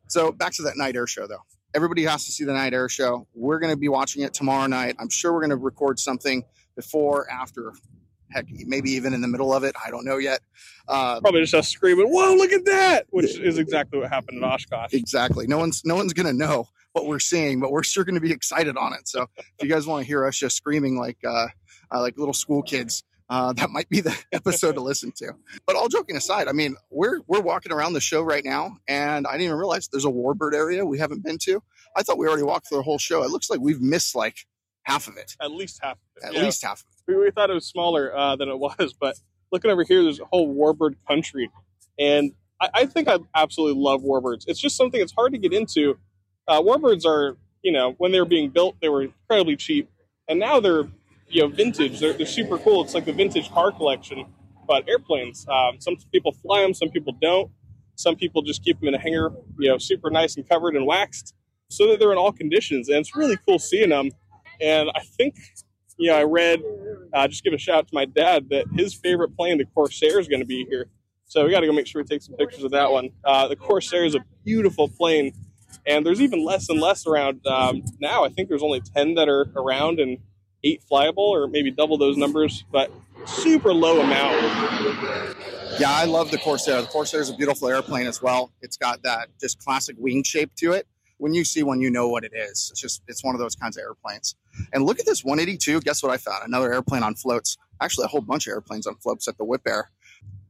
So 0.07 0.31
back 0.31 0.53
to 0.53 0.63
that 0.63 0.77
night 0.77 0.95
air 0.95 1.07
show 1.07 1.27
though. 1.27 1.43
Everybody 1.73 2.03
has 2.05 2.23
to 2.25 2.31
see 2.31 2.45
the 2.45 2.53
night 2.53 2.73
air 2.73 2.87
show. 2.87 3.27
We're 3.33 3.59
going 3.59 3.73
to 3.73 3.77
be 3.77 3.89
watching 3.89 4.23
it 4.23 4.33
tomorrow 4.33 4.65
night. 4.67 4.95
I'm 4.97 5.09
sure 5.09 5.33
we're 5.33 5.41
going 5.41 5.49
to 5.49 5.57
record 5.57 5.99
something 5.99 6.45
before, 6.75 7.29
after, 7.29 7.73
heck, 8.31 8.45
maybe 8.49 8.91
even 8.91 9.13
in 9.13 9.21
the 9.21 9.27
middle 9.27 9.53
of 9.53 9.63
it. 9.63 9.75
I 9.85 9.89
don't 9.89 10.05
know 10.05 10.17
yet. 10.17 10.39
Uh, 10.87 11.19
Probably 11.21 11.41
just 11.41 11.53
us 11.53 11.69
screaming, 11.69 12.07
"Whoa, 12.07 12.35
look 12.35 12.51
at 12.51 12.65
that!" 12.65 13.05
Which 13.09 13.37
is 13.39 13.57
exactly 13.57 13.99
what 13.99 14.09
happened 14.09 14.37
in 14.37 14.43
Oshkosh. 14.43 14.93
exactly. 14.93 15.47
No 15.47 15.57
one's 15.57 15.83
no 15.85 15.95
one's 15.95 16.13
gonna 16.13 16.33
know 16.33 16.67
what 16.93 17.07
we're 17.07 17.19
seeing, 17.19 17.59
but 17.59 17.71
we're 17.71 17.83
sure 17.83 18.05
going 18.05 18.15
to 18.15 18.21
be 18.21 18.31
excited 18.31 18.77
on 18.77 18.93
it. 18.93 19.05
So 19.07 19.25
if 19.37 19.63
you 19.63 19.69
guys 19.69 19.85
want 19.85 20.03
to 20.03 20.07
hear 20.07 20.25
us 20.25 20.37
just 20.37 20.55
screaming 20.55 20.97
like 20.97 21.17
uh, 21.25 21.47
uh, 21.93 22.01
like 22.01 22.17
little 22.17 22.33
school 22.33 22.61
kids, 22.61 23.03
uh, 23.29 23.51
that 23.53 23.69
might 23.69 23.89
be 23.89 23.99
the 23.99 24.17
episode 24.31 24.75
to 24.75 24.81
listen 24.81 25.11
to. 25.17 25.33
But 25.65 25.75
all 25.75 25.89
joking 25.89 26.15
aside, 26.15 26.47
I 26.47 26.53
mean, 26.53 26.75
we're 26.89 27.19
we're 27.27 27.41
walking 27.41 27.71
around 27.73 27.93
the 27.93 27.99
show 28.01 28.21
right 28.21 28.45
now, 28.45 28.77
and 28.87 29.27
I 29.27 29.31
didn't 29.33 29.45
even 29.47 29.57
realize 29.57 29.87
there's 29.89 30.05
a 30.05 30.09
warbird 30.09 30.53
area 30.53 30.85
we 30.85 30.97
haven't 30.99 31.23
been 31.23 31.37
to. 31.39 31.61
I 31.97 32.03
thought 32.03 32.17
we 32.17 32.27
already 32.27 32.43
walked 32.43 32.69
through 32.69 32.77
the 32.79 32.83
whole 32.83 32.97
show. 32.97 33.23
It 33.23 33.29
looks 33.29 33.49
like 33.49 33.59
we've 33.59 33.81
missed 33.81 34.15
like 34.15 34.37
half 34.83 35.07
of 35.07 35.17
it, 35.17 35.35
At 35.41 35.51
least 35.51 35.79
half. 35.81 35.93
Of 35.97 35.99
it. 36.23 36.27
at 36.27 36.33
yeah. 36.33 36.43
least 36.43 36.63
half 36.63 36.79
of 36.81 36.85
it. 36.89 36.94
We, 37.07 37.15
we 37.15 37.31
thought 37.31 37.49
it 37.49 37.53
was 37.53 37.67
smaller 37.67 38.15
uh, 38.15 38.35
than 38.35 38.49
it 38.49 38.57
was, 38.59 38.93
but 38.99 39.15
looking 39.51 39.71
over 39.71 39.83
here, 39.83 40.03
there's 40.03 40.19
a 40.19 40.25
whole 40.25 40.53
warbird 40.53 40.95
country, 41.07 41.49
and 41.99 42.33
I, 42.61 42.69
I 42.73 42.85
think 42.85 43.07
I 43.07 43.19
absolutely 43.35 43.81
love 43.81 44.01
warbirds. 44.01 44.45
It's 44.47 44.59
just 44.59 44.77
something 44.77 44.99
it's 44.99 45.13
hard 45.13 45.33
to 45.33 45.37
get 45.37 45.53
into. 45.53 45.97
Uh, 46.47 46.61
warbirds 46.61 47.05
are, 47.05 47.37
you 47.61 47.71
know, 47.71 47.95
when 47.97 48.11
they 48.11 48.19
were 48.19 48.25
being 48.25 48.49
built, 48.49 48.75
they 48.81 48.89
were 48.89 49.03
incredibly 49.03 49.55
cheap, 49.55 49.89
and 50.27 50.39
now 50.39 50.59
they're, 50.59 50.83
you 51.27 51.41
know, 51.41 51.47
vintage. 51.47 51.99
They're, 51.99 52.13
they're 52.13 52.25
super 52.25 52.57
cool. 52.57 52.83
It's 52.83 52.93
like 52.93 53.05
the 53.05 53.13
vintage 53.13 53.49
car 53.51 53.71
collection, 53.71 54.25
but 54.67 54.87
airplanes. 54.87 55.45
Um, 55.47 55.79
some 55.79 55.97
people 56.11 56.31
fly 56.31 56.61
them, 56.61 56.73
some 56.73 56.89
people 56.89 57.13
don't. 57.21 57.51
Some 57.97 58.17
people 58.17 58.41
just 58.41 58.61
keep 58.63 58.79
them 58.79 58.89
in 58.89 58.95
a 58.95 58.99
hangar, 58.99 59.31
you 59.57 59.69
know, 59.69 59.77
super 59.77 60.09
nice 60.09 60.35
and 60.35 60.47
covered 60.47 60.75
and 60.75 60.85
waxed, 60.85 61.33
so 61.69 61.87
that 61.87 61.99
they're 61.99 62.11
in 62.11 62.17
all 62.17 62.33
conditions. 62.33 62.89
And 62.89 62.97
it's 62.97 63.15
really 63.15 63.37
cool 63.47 63.57
seeing 63.57 63.89
them. 63.89 64.11
And 64.59 64.89
I 64.95 65.01
think 65.01 65.35
you 65.97 66.09
know, 66.09 66.17
I 66.17 66.23
read, 66.23 66.61
uh, 67.13 67.27
just 67.27 67.43
give 67.43 67.53
a 67.53 67.57
shout 67.57 67.77
out 67.77 67.87
to 67.87 67.95
my 67.95 68.05
dad 68.05 68.49
that 68.49 68.65
his 68.73 68.93
favorite 68.93 69.35
plane, 69.35 69.57
the 69.57 69.65
Corsair, 69.65 70.19
is 70.19 70.27
going 70.27 70.41
to 70.41 70.45
be 70.45 70.65
here. 70.65 70.87
So 71.25 71.43
we 71.43 71.51
got 71.51 71.61
to 71.61 71.67
go 71.67 71.73
make 71.73 71.87
sure 71.87 72.01
we 72.01 72.07
take 72.07 72.21
some 72.21 72.35
pictures 72.35 72.63
of 72.63 72.71
that 72.71 72.91
one. 72.91 73.09
Uh, 73.23 73.47
the 73.47 73.55
Corsair 73.55 74.05
is 74.05 74.15
a 74.15 74.23
beautiful 74.43 74.87
plane, 74.87 75.33
and 75.87 76.05
there's 76.05 76.21
even 76.21 76.45
less 76.45 76.69
and 76.69 76.79
less 76.79 77.07
around 77.07 77.45
um, 77.47 77.83
now. 77.99 78.23
I 78.23 78.29
think 78.29 78.49
there's 78.49 78.63
only 78.63 78.81
10 78.81 79.15
that 79.15 79.27
are 79.27 79.49
around 79.55 79.99
and 79.99 80.17
eight 80.63 80.81
flyable, 80.91 81.17
or 81.17 81.47
maybe 81.47 81.71
double 81.71 81.97
those 81.97 82.17
numbers, 82.17 82.63
but 82.71 82.91
super 83.25 83.73
low 83.73 84.01
amount. 84.01 84.35
Yeah, 85.79 85.91
I 85.91 86.05
love 86.05 86.31
the 86.31 86.37
Corsair. 86.37 86.81
The 86.81 86.87
Corsair 86.87 87.21
is 87.21 87.29
a 87.29 87.35
beautiful 87.35 87.67
airplane 87.67 88.07
as 88.07 88.21
well. 88.21 88.51
It's 88.61 88.77
got 88.77 89.03
that 89.03 89.29
just 89.39 89.59
classic 89.63 89.95
wing 89.99 90.23
shape 90.23 90.51
to 90.57 90.71
it. 90.73 90.87
When 91.17 91.33
you 91.33 91.43
see 91.43 91.63
one, 91.63 91.81
you 91.81 91.89
know 91.89 92.07
what 92.07 92.23
it 92.23 92.33
is. 92.33 92.69
It's 92.71 92.81
just 92.81 93.01
it's 93.07 93.23
one 93.23 93.35
of 93.35 93.39
those 93.39 93.55
kinds 93.55 93.77
of 93.77 93.81
airplanes. 93.81 94.35
And 94.73 94.85
look 94.85 94.99
at 94.99 95.05
this 95.05 95.23
182. 95.23 95.81
Guess 95.81 96.03
what 96.03 96.11
I 96.11 96.17
found? 96.17 96.43
Another 96.45 96.73
airplane 96.73 97.03
on 97.03 97.15
floats. 97.15 97.57
Actually, 97.81 98.05
a 98.05 98.07
whole 98.07 98.21
bunch 98.21 98.47
of 98.47 98.51
airplanes 98.51 98.87
on 98.87 98.95
floats 98.95 99.27
at 99.27 99.37
the 99.37 99.45
Wipaire. 99.45 99.85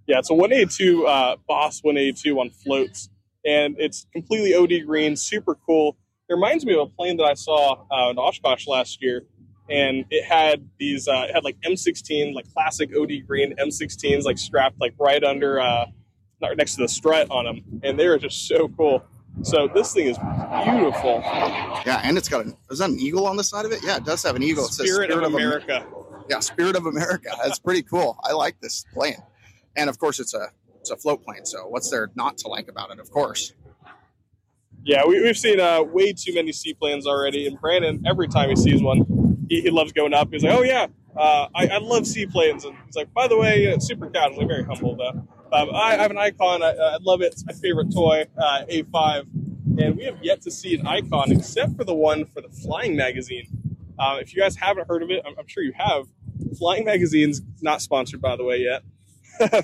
Yeah, 0.07 0.19
it's 0.19 0.29
a 0.29 0.33
182 0.33 1.07
uh, 1.07 1.35
Boss 1.47 1.81
182 1.81 2.39
on 2.39 2.51
floats, 2.51 3.09
and 3.43 3.75
it's 3.79 4.05
completely 4.13 4.53
OD 4.53 4.85
green, 4.85 5.15
super 5.15 5.55
cool. 5.55 5.97
It 6.29 6.33
reminds 6.33 6.65
me 6.65 6.74
of 6.74 6.79
a 6.81 6.85
plane 6.88 7.17
that 7.17 7.24
I 7.24 7.33
saw 7.33 7.85
uh, 7.91 8.12
in 8.12 8.17
Oshkosh 8.17 8.67
last 8.67 9.01
year, 9.01 9.24
and 9.69 10.05
it 10.12 10.24
had 10.24 10.69
these, 10.79 11.07
uh, 11.07 11.25
it 11.29 11.33
had 11.33 11.43
like 11.43 11.57
M16, 11.65 12.35
like 12.35 12.45
classic 12.53 12.91
OD 12.95 13.25
green 13.27 13.55
M16s, 13.55 14.24
like 14.24 14.38
strapped 14.38 14.79
like 14.79 14.93
right 15.00 15.24
under, 15.24 15.59
uh, 15.59 15.85
not 16.39 16.55
next 16.55 16.75
to 16.75 16.81
the 16.83 16.88
strut 16.88 17.27
on 17.31 17.45
them, 17.45 17.81
and 17.81 18.00
they 18.00 18.07
were 18.07 18.19
just 18.19 18.47
so 18.47 18.67
cool. 18.77 19.03
So 19.45 19.67
this 19.67 19.93
thing 19.93 20.07
is 20.07 20.17
beautiful. 20.17 21.21
Yeah, 21.85 22.01
and 22.03 22.17
it's 22.17 22.27
got 22.27 22.47
a 22.47 22.57
is 22.71 22.79
that 22.79 22.89
an 22.89 22.99
eagle 22.99 23.27
on 23.27 23.37
the 23.37 23.43
side 23.43 23.63
of 23.63 23.71
it? 23.71 23.83
Yeah, 23.83 23.97
it 23.97 24.03
does 24.03 24.23
have 24.23 24.35
an 24.35 24.41
eagle. 24.41 24.65
It 24.65 24.73
says 24.73 24.91
Spirit, 24.91 25.11
of 25.11 25.19
Am- 25.19 25.35
America. 25.35 25.85
yeah, 26.27 26.39
Spirit 26.39 26.75
of 26.75 26.87
America. 26.87 27.29
That's 27.43 27.59
pretty 27.59 27.83
cool. 27.83 28.17
I 28.23 28.31
like 28.33 28.59
this 28.59 28.85
plane. 28.91 29.21
And 29.75 29.87
of 29.87 29.99
course, 29.99 30.19
it's 30.19 30.33
a 30.33 30.47
it's 30.79 30.89
a 30.89 30.97
float 30.97 31.23
plane. 31.23 31.45
So 31.45 31.67
what's 31.67 31.91
there 31.91 32.09
not 32.15 32.39
to 32.39 32.47
like 32.47 32.69
about 32.69 32.89
it? 32.89 32.99
Of 32.99 33.11
course. 33.11 33.53
Yeah, 34.83 35.05
we, 35.05 35.21
we've 35.21 35.37
seen 35.37 35.59
uh, 35.59 35.83
way 35.83 36.13
too 36.13 36.33
many 36.33 36.51
seaplanes 36.51 37.05
already, 37.05 37.45
and 37.45 37.59
Brandon, 37.61 38.03
every 38.07 38.27
time 38.27 38.49
he 38.49 38.55
sees 38.55 38.81
one, 38.81 39.45
he, 39.47 39.61
he 39.61 39.69
loves 39.69 39.91
going 39.91 40.13
up. 40.15 40.29
He's 40.31 40.43
like, 40.43 40.57
"Oh 40.57 40.63
yeah, 40.63 40.87
uh, 41.15 41.47
I, 41.53 41.67
I 41.67 41.77
love 41.77 42.07
seaplanes," 42.07 42.65
and 42.65 42.75
he's 42.87 42.95
like, 42.95 43.13
"By 43.13 43.27
the 43.27 43.37
way, 43.37 43.71
uh, 43.71 43.79
super 43.79 44.09
casually, 44.09 44.45
very 44.45 44.63
humble 44.63 44.95
though. 44.95 45.27
Um, 45.51 45.69
I 45.73 45.95
have 45.95 46.11
an 46.11 46.17
Icon. 46.17 46.63
I, 46.63 46.71
I 46.71 46.97
love 47.01 47.21
it. 47.21 47.33
It's 47.33 47.45
my 47.45 47.53
favorite 47.53 47.93
toy, 47.93 48.25
uh, 48.37 48.65
A5, 48.69 49.27
and 49.79 49.95
we 49.95 50.03
have 50.05 50.17
yet 50.21 50.41
to 50.41 50.51
see 50.51 50.75
an 50.77 50.85
Icon 50.85 51.31
except 51.31 51.75
for 51.77 51.83
the 51.83 51.93
one 51.93 52.25
for 52.25 52.41
the 52.41 52.49
Flying 52.49 52.95
Magazine. 52.95 53.47
Uh, 53.97 54.17
if 54.19 54.35
you 54.35 54.41
guys 54.41 54.55
haven't 54.57 54.87
heard 54.87 55.03
of 55.03 55.11
it, 55.11 55.21
I'm, 55.25 55.35
I'm 55.37 55.47
sure 55.47 55.63
you 55.63 55.73
have. 55.77 56.07
Flying 56.57 56.85
Magazine's 56.85 57.41
not 57.61 57.81
sponsored, 57.81 58.21
by 58.21 58.35
the 58.35 58.43
way, 58.43 58.57
yet. 58.57 58.83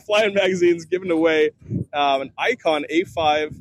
Flying 0.06 0.34
Magazine's 0.34 0.86
giving 0.86 1.12
away 1.12 1.52
um, 1.94 2.22
an 2.22 2.32
Icon 2.38 2.86
A5 2.92 3.56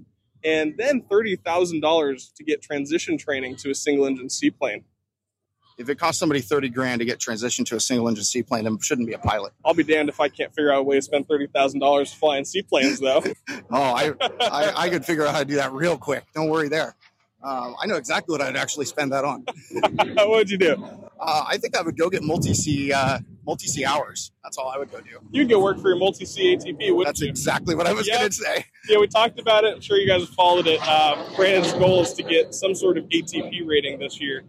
and 0.44 0.74
then 0.76 1.02
thirty 1.02 1.36
thousand 1.36 1.80
dollars 1.80 2.32
to 2.36 2.44
get 2.44 2.62
transition 2.62 3.18
training 3.18 3.56
to 3.56 3.70
a 3.70 3.74
single 3.74 4.06
engine 4.06 4.30
seaplane. 4.30 4.84
If 5.80 5.88
it 5.88 5.98
costs 5.98 6.20
somebody 6.20 6.42
30 6.42 6.68
grand 6.68 6.98
to 6.98 7.06
get 7.06 7.18
transitioned 7.18 7.64
to 7.68 7.76
a 7.76 7.80
single 7.80 8.06
engine 8.06 8.22
seaplane, 8.24 8.66
it 8.66 8.84
shouldn't 8.84 9.08
be 9.08 9.14
a 9.14 9.18
pilot. 9.18 9.54
I'll 9.64 9.72
be 9.72 9.82
damned 9.82 10.10
if 10.10 10.20
I 10.20 10.28
can't 10.28 10.54
figure 10.54 10.70
out 10.70 10.80
a 10.80 10.82
way 10.82 10.96
to 10.96 11.02
spend 11.02 11.26
thirty 11.26 11.46
thousand 11.46 11.80
dollars 11.80 12.12
flying 12.12 12.44
seaplanes, 12.44 13.00
though. 13.00 13.22
Oh, 13.72 13.80
I, 13.82 14.12
I, 14.40 14.72
I 14.76 14.90
could 14.90 15.04
figure 15.04 15.24
out 15.24 15.32
how 15.32 15.38
to 15.38 15.44
do 15.44 15.54
that 15.56 15.72
real 15.72 15.96
quick. 15.96 16.24
Don't 16.34 16.48
worry 16.50 16.68
there. 16.68 16.96
Um, 17.42 17.74
I 17.80 17.86
know 17.86 17.94
exactly 17.94 18.32
what 18.32 18.42
I'd 18.42 18.56
actually 18.56 18.84
spend 18.84 19.12
that 19.12 19.24
on. 19.24 19.44
what 20.14 20.28
would 20.28 20.50
you 20.50 20.58
do? 20.58 20.74
Uh, 21.18 21.44
I 21.48 21.56
think 21.56 21.76
I 21.76 21.80
would 21.82 21.96
go 21.96 22.10
get 22.10 22.22
multi 22.22 22.52
sea 22.52 22.92
uh, 22.92 23.18
multi 23.46 23.66
sea 23.68 23.84
hours. 23.86 24.32
That's 24.44 24.58
all 24.58 24.68
I 24.68 24.76
would 24.76 24.90
go 24.92 25.00
do. 25.00 25.18
You'd 25.30 25.48
go 25.48 25.62
work 25.62 25.80
for 25.80 25.88
your 25.88 25.96
multi 25.98 26.26
sea 26.26 26.56
ATP, 26.56 26.94
wouldn't 26.94 27.06
That's 27.06 27.20
you? 27.20 27.28
exactly 27.28 27.74
what 27.74 27.86
I 27.86 27.92
was 27.94 28.06
Yeah. 28.06 28.18
going 28.18 28.28
to 28.30 28.34
say. 28.34 28.64
Yeah, 28.88 28.98
we 28.98 29.06
talked 29.06 29.38
about 29.38 29.64
it. 29.64 29.74
I'm 29.76 29.80
sure 29.80 29.96
you 29.96 30.06
guys 30.06 30.28
followed 30.28 30.66
it. 30.66 30.80
Uh, 30.82 31.24
Brandon's 31.36 31.72
goal 31.74 32.02
is 32.02 32.12
to 32.14 32.22
get 32.22 32.54
some 32.54 32.74
sort 32.74 32.98
of 32.98 33.04
ATP 33.04 33.66
rating 33.66 33.98
this 33.98 34.20
year, 34.20 34.42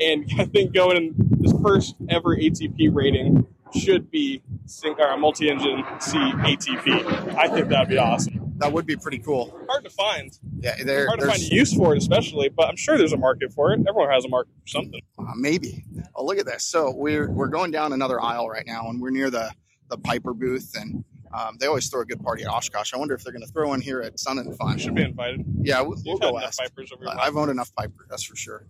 and 0.00 0.24
I 0.38 0.44
think 0.46 0.72
going 0.74 0.96
in 0.96 1.38
his 1.42 1.52
first 1.62 1.94
ever 2.08 2.36
ATP 2.36 2.94
rating 2.94 3.46
should 3.74 4.10
be 4.10 4.42
sing- 4.66 4.94
or 4.98 5.08
a 5.08 5.16
multi-engine 5.18 5.84
sea 6.00 6.18
ATP. 6.18 7.34
I 7.34 7.48
think 7.48 7.68
that'd 7.68 7.88
be 7.88 7.98
awesome. 7.98 8.52
That 8.58 8.72
would 8.72 8.86
be 8.86 8.94
pretty 8.96 9.18
cool. 9.18 9.58
Hard 9.68 9.82
to 9.84 9.90
find. 9.90 10.30
Yeah, 10.60 10.76
there, 10.84 11.06
Hard 11.08 11.18
to 11.20 11.26
find 11.26 11.40
use 11.42 11.74
for 11.74 11.92
it, 11.92 11.98
especially. 11.98 12.48
But 12.48 12.68
I'm 12.68 12.76
sure 12.76 12.96
there's 12.96 13.12
a 13.12 13.16
market 13.16 13.52
for 13.52 13.72
it. 13.72 13.80
Everyone 13.88 14.10
has 14.10 14.24
a 14.24 14.28
market 14.28 14.52
for 14.62 14.68
something. 14.68 15.00
uh, 15.18 15.24
maybe. 15.36 15.84
Oh, 16.14 16.24
look 16.24 16.38
at 16.38 16.46
this. 16.46 16.64
So 16.64 16.92
we're 16.94 17.28
we're 17.30 17.48
going 17.48 17.72
down 17.72 17.92
another 17.92 18.20
aisle 18.20 18.48
right 18.48 18.64
now, 18.64 18.88
and 18.88 19.02
we're 19.02 19.10
near 19.10 19.28
the 19.28 19.50
the 19.90 19.98
Piper 19.98 20.32
booth, 20.34 20.72
and 20.80 21.04
um, 21.36 21.56
they 21.58 21.66
always 21.66 21.88
throw 21.88 22.02
a 22.02 22.04
good 22.04 22.22
party 22.22 22.44
at 22.44 22.48
Oshkosh. 22.48 22.94
I 22.94 22.96
wonder 22.96 23.14
if 23.14 23.24
they're 23.24 23.32
going 23.32 23.44
to 23.44 23.52
throw 23.52 23.68
one 23.68 23.80
here 23.80 24.00
at 24.00 24.20
Sun 24.20 24.38
and 24.38 24.56
Fun. 24.56 24.78
Should 24.78 24.94
be 24.94 25.02
invited. 25.02 25.44
Yeah, 25.62 25.80
we'll, 25.80 25.98
we'll 26.06 26.18
go 26.18 26.38
ask. 26.38 26.60
Pipers 26.60 26.92
over 26.92 27.04
life. 27.04 27.18
I've 27.20 27.36
owned 27.36 27.50
enough 27.50 27.74
Piper, 27.74 28.06
that's 28.08 28.22
for 28.22 28.36
sure. 28.36 28.66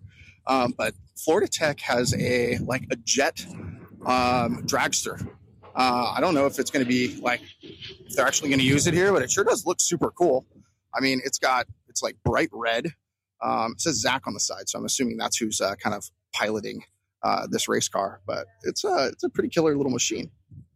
Um, 0.47 0.75
but 0.77 0.95
Florida 1.17 1.49
Tech 1.49 1.81
has 1.81 2.15
a 2.15 2.59
like 2.59 2.87
a 2.91 2.97
jet 2.97 3.45
um, 4.07 4.63
dragster. 4.67 5.27
Uh, 5.75 6.13
I 6.17 6.21
don't 6.21 6.35
know 6.35 6.47
if 6.47 6.59
it's 6.59 6.71
going 6.71 6.85
to 6.85 6.89
be 6.89 7.19
like 7.21 7.41
if 7.61 8.15
they're 8.15 8.27
actually 8.27 8.51
going 8.51 8.61
to 8.61 8.65
use 8.65 8.87
it 8.87 8.95
here, 8.95 9.13
but 9.13 9.23
it 9.23 9.31
sure 9.31 9.45
does 9.45 9.67
look 9.67 9.81
super 9.81 10.11
cool. 10.11 10.47
I 10.95 11.01
mean, 11.01 11.21
it's 11.25 11.39
got 11.39 11.67
it's 11.89 12.03
like 12.03 12.17
bright 12.25 12.51
red. 12.53 12.89
Um, 13.43 13.73
it 13.73 13.81
says 13.81 14.01
Zach 14.01 14.23
on 14.27 14.35
the 14.35 14.41
side, 14.41 14.69
so 14.69 14.79
I'm 14.79 14.85
assuming 14.85 15.17
that's 15.17 15.37
who's 15.37 15.61
uh, 15.61 15.75
kind 15.77 15.95
of 15.95 16.09
piloting 16.33 16.85
uh, 17.23 17.47
this 17.51 17.69
race 17.69 17.89
car. 17.89 18.21
But 18.27 18.47
it's 18.63 18.85
a 18.85 19.09
it's 19.13 19.25
a 19.25 19.29
pretty 19.29 19.49
killer 19.49 19.77
little 19.77 19.93
machine. 19.93 20.31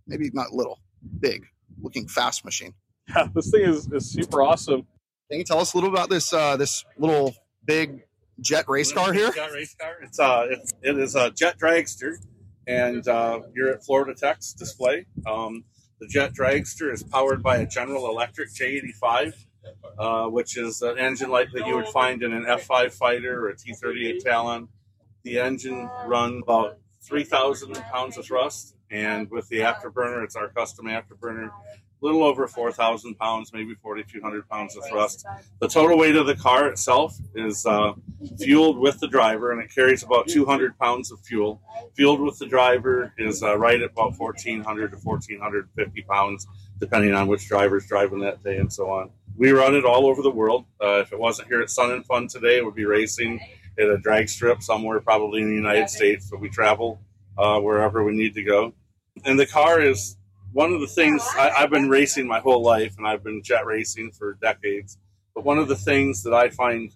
Maybe 0.06 0.30
not 0.32 0.52
little, 0.52 0.80
big, 1.20 1.46
looking 1.80 2.08
fast 2.08 2.44
machine. 2.44 2.74
Yeah, 3.08 3.28
this 3.34 3.50
thing 3.50 3.62
is, 3.62 3.90
is 3.92 4.10
super 4.10 4.42
awesome. 4.42 4.86
Can 5.30 5.38
you 5.38 5.44
tell 5.44 5.60
us 5.60 5.74
a 5.74 5.76
little 5.76 5.90
about 5.90 6.10
this 6.10 6.32
uh, 6.32 6.56
this 6.56 6.84
little 6.96 7.34
big 7.64 8.02
jet 8.40 8.68
race 8.68 8.92
car 8.92 9.12
here? 9.12 9.30
Jet 9.32 9.52
race 9.52 9.74
car. 9.74 9.96
It's 10.02 10.18
uh, 10.18 10.46
it, 10.50 10.72
it 10.82 10.98
is 10.98 11.14
a 11.14 11.30
jet 11.30 11.58
dragster, 11.58 12.16
and 12.66 13.06
uh, 13.06 13.40
you're 13.54 13.70
at 13.70 13.84
Florida 13.84 14.14
Tech's 14.14 14.52
display. 14.52 15.06
Um, 15.26 15.64
the 16.00 16.06
jet 16.06 16.32
dragster 16.32 16.92
is 16.92 17.02
powered 17.02 17.42
by 17.42 17.56
a 17.58 17.66
General 17.66 18.08
Electric 18.08 18.50
J85, 18.50 19.32
uh, 19.98 20.26
which 20.28 20.56
is 20.56 20.82
an 20.82 20.98
engine 20.98 21.30
like 21.30 21.48
that 21.52 21.66
you 21.66 21.74
would 21.74 21.88
find 21.88 22.22
in 22.22 22.32
an 22.32 22.44
F5 22.44 22.92
fighter 22.92 23.46
or 23.46 23.50
a 23.50 23.56
T38 23.56 24.22
Talon. 24.22 24.68
The 25.24 25.40
engine 25.40 25.90
runs 26.06 26.42
about 26.44 26.78
3,000 27.02 27.74
pounds 27.92 28.16
of 28.16 28.26
thrust, 28.26 28.76
and 28.90 29.28
with 29.30 29.48
the 29.48 29.58
afterburner, 29.60 30.22
it's 30.22 30.36
our 30.36 30.48
custom 30.48 30.86
afterburner, 30.86 31.50
little 32.00 32.22
over 32.22 32.46
4,000 32.46 33.16
pounds, 33.16 33.52
maybe 33.52 33.74
4,200 33.74 34.48
pounds 34.48 34.76
of 34.76 34.84
thrust. 34.88 35.26
The 35.60 35.68
total 35.68 35.98
weight 35.98 36.16
of 36.16 36.26
the 36.26 36.36
car 36.36 36.68
itself 36.68 37.16
is 37.34 37.66
uh, 37.66 37.94
fueled 38.38 38.78
with 38.78 39.00
the 39.00 39.08
driver, 39.08 39.52
and 39.52 39.60
it 39.60 39.74
carries 39.74 40.02
about 40.02 40.28
200 40.28 40.78
pounds 40.78 41.10
of 41.10 41.20
fuel. 41.20 41.60
Fueled 41.96 42.20
with 42.20 42.38
the 42.38 42.46
driver 42.46 43.12
is 43.18 43.42
uh, 43.42 43.56
right 43.56 43.80
at 43.80 43.90
about 43.90 44.18
1,400 44.18 44.90
to 44.92 44.96
1,450 44.98 46.02
pounds, 46.02 46.46
depending 46.78 47.14
on 47.14 47.26
which 47.26 47.46
driver's 47.48 47.86
driving 47.86 48.20
that 48.20 48.42
day 48.42 48.58
and 48.58 48.72
so 48.72 48.90
on. 48.90 49.10
We 49.36 49.50
run 49.50 49.74
it 49.74 49.84
all 49.84 50.06
over 50.06 50.22
the 50.22 50.30
world. 50.30 50.64
Uh, 50.82 51.00
if 51.00 51.12
it 51.12 51.18
wasn't 51.18 51.48
here 51.48 51.60
at 51.60 51.70
Sun 51.70 51.92
and 51.92 52.04
Fun 52.04 52.26
today, 52.28 52.56
it 52.58 52.64
would 52.64 52.74
be 52.74 52.84
racing 52.84 53.40
at 53.78 53.88
a 53.88 53.98
drag 53.98 54.28
strip 54.28 54.62
somewhere, 54.62 55.00
probably 55.00 55.42
in 55.42 55.48
the 55.48 55.54
United 55.54 55.88
States, 55.88 56.28
but 56.30 56.40
we 56.40 56.48
travel 56.48 57.00
uh, 57.36 57.60
wherever 57.60 58.04
we 58.04 58.12
need 58.12 58.34
to 58.34 58.42
go. 58.42 58.72
And 59.24 59.38
the 59.38 59.46
car 59.46 59.80
is 59.80 60.17
one 60.52 60.72
of 60.72 60.80
the 60.80 60.86
things 60.86 61.22
I, 61.36 61.50
I've 61.50 61.70
been 61.70 61.88
racing 61.88 62.26
my 62.26 62.40
whole 62.40 62.62
life, 62.62 62.96
and 62.98 63.06
I've 63.06 63.22
been 63.22 63.42
jet 63.42 63.66
racing 63.66 64.12
for 64.12 64.34
decades. 64.34 64.98
But 65.34 65.44
one 65.44 65.58
of 65.58 65.68
the 65.68 65.76
things 65.76 66.22
that 66.24 66.34
I 66.34 66.48
find 66.48 66.90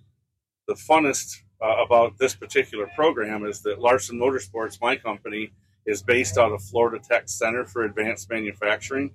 the 0.66 0.74
funnest 0.74 1.36
uh, 1.60 1.84
about 1.84 2.18
this 2.18 2.34
particular 2.34 2.90
program 2.96 3.44
is 3.44 3.60
that 3.62 3.80
Larsen 3.80 4.18
Motorsports, 4.18 4.80
my 4.80 4.96
company, 4.96 5.52
is 5.86 6.02
based 6.02 6.38
out 6.38 6.52
of 6.52 6.62
Florida 6.62 6.98
Tech 7.02 7.28
Center 7.28 7.64
for 7.64 7.84
Advanced 7.84 8.30
Manufacturing. 8.30 9.12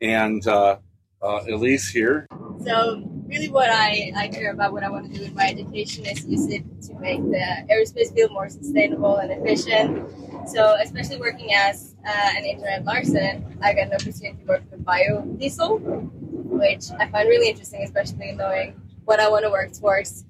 And 0.00 0.46
uh, 0.46 0.78
uh, 1.22 1.44
Elise 1.50 1.88
here 1.88 2.26
So 2.64 3.02
really 3.26 3.48
what 3.48 3.70
I, 3.70 4.12
I 4.16 4.28
care 4.28 4.52
about, 4.52 4.72
what 4.72 4.82
I 4.82 4.90
want 4.90 5.10
to 5.10 5.16
do 5.16 5.24
with 5.24 5.34
my 5.34 5.48
education 5.48 6.04
is 6.04 6.26
use 6.26 6.48
it 6.48 6.64
to 6.82 6.94
make 6.94 7.22
the 7.22 7.66
aerospace 7.70 8.12
field 8.12 8.32
more 8.32 8.48
sustainable 8.48 9.16
and 9.16 9.30
efficient. 9.30 10.08
So 10.46 10.76
especially 10.82 11.18
working 11.18 11.54
as 11.54 11.94
uh, 12.06 12.30
an 12.36 12.44
intern 12.44 12.68
at 12.68 12.84
Larsen, 12.84 13.58
I 13.62 13.72
got 13.72 13.86
an 13.86 13.94
opportunity 13.94 14.36
to 14.38 14.44
work 14.44 14.62
with 14.70 14.84
biodiesel, 14.84 15.80
which 15.80 16.84
I 16.98 17.08
find 17.08 17.28
really 17.28 17.48
interesting, 17.48 17.82
especially 17.82 18.32
knowing 18.32 18.80
what 19.04 19.20
I 19.20 19.28
want 19.28 19.44
to 19.44 19.50
work 19.50 19.72
towards. 19.72 20.24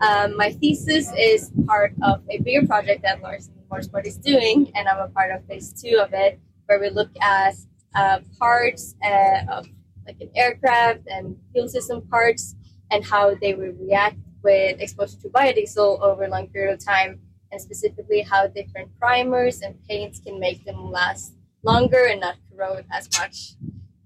Um, 0.00 0.36
my 0.36 0.50
thesis 0.50 1.12
is 1.16 1.50
part 1.66 1.94
of 2.02 2.22
a 2.30 2.38
bigger 2.38 2.66
project 2.66 3.02
that 3.02 3.22
Larsen 3.22 3.54
Motorsport 3.70 4.06
is 4.06 4.16
doing, 4.16 4.70
and 4.74 4.88
I'm 4.88 4.98
a 4.98 5.08
part 5.08 5.30
of 5.30 5.44
phase 5.46 5.72
two 5.72 5.98
of 5.98 6.12
it, 6.12 6.40
where 6.66 6.80
we 6.80 6.90
look 6.90 7.10
at 7.20 7.54
uh, 7.94 8.20
parts 8.38 8.94
uh, 9.04 9.40
of 9.50 9.66
like 10.06 10.16
an 10.20 10.30
aircraft 10.36 11.00
and 11.06 11.36
fuel 11.52 11.68
system 11.68 12.02
parts 12.08 12.54
and 12.90 13.04
how 13.04 13.34
they 13.34 13.54
would 13.54 13.80
react 13.80 14.16
with 14.42 14.80
exposure 14.80 15.16
to 15.18 15.28
biodiesel 15.28 16.00
over 16.02 16.24
a 16.24 16.28
long 16.28 16.46
period 16.48 16.74
of 16.74 16.84
time 16.84 17.18
and 17.54 17.62
specifically 17.62 18.20
how 18.22 18.48
different 18.48 18.90
primers 18.98 19.62
and 19.62 19.76
paints 19.88 20.18
can 20.18 20.40
make 20.40 20.64
them 20.64 20.90
last 20.90 21.34
longer 21.62 22.04
and 22.10 22.20
not 22.20 22.34
corrode 22.50 22.84
as 22.92 23.08
much 23.16 23.54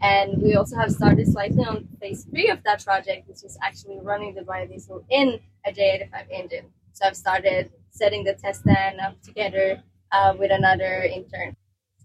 and 0.02 0.40
we 0.42 0.54
also 0.54 0.76
have 0.76 0.92
started 0.92 1.26
slightly 1.26 1.64
on 1.64 1.88
phase 1.98 2.24
three 2.24 2.48
of 2.50 2.62
that 2.64 2.84
project 2.84 3.26
which 3.26 3.42
is 3.42 3.56
actually 3.62 3.98
running 4.02 4.34
the 4.34 4.42
biodiesel 4.42 5.02
in 5.08 5.40
a 5.66 5.72
j85 5.72 6.26
engine 6.30 6.66
so 6.92 7.06
i've 7.06 7.16
started 7.16 7.72
setting 7.90 8.22
the 8.22 8.34
test 8.34 8.60
stand 8.60 9.00
up 9.00 9.20
together 9.22 9.82
uh, 10.12 10.34
with 10.38 10.50
another 10.50 11.02
intern 11.02 11.56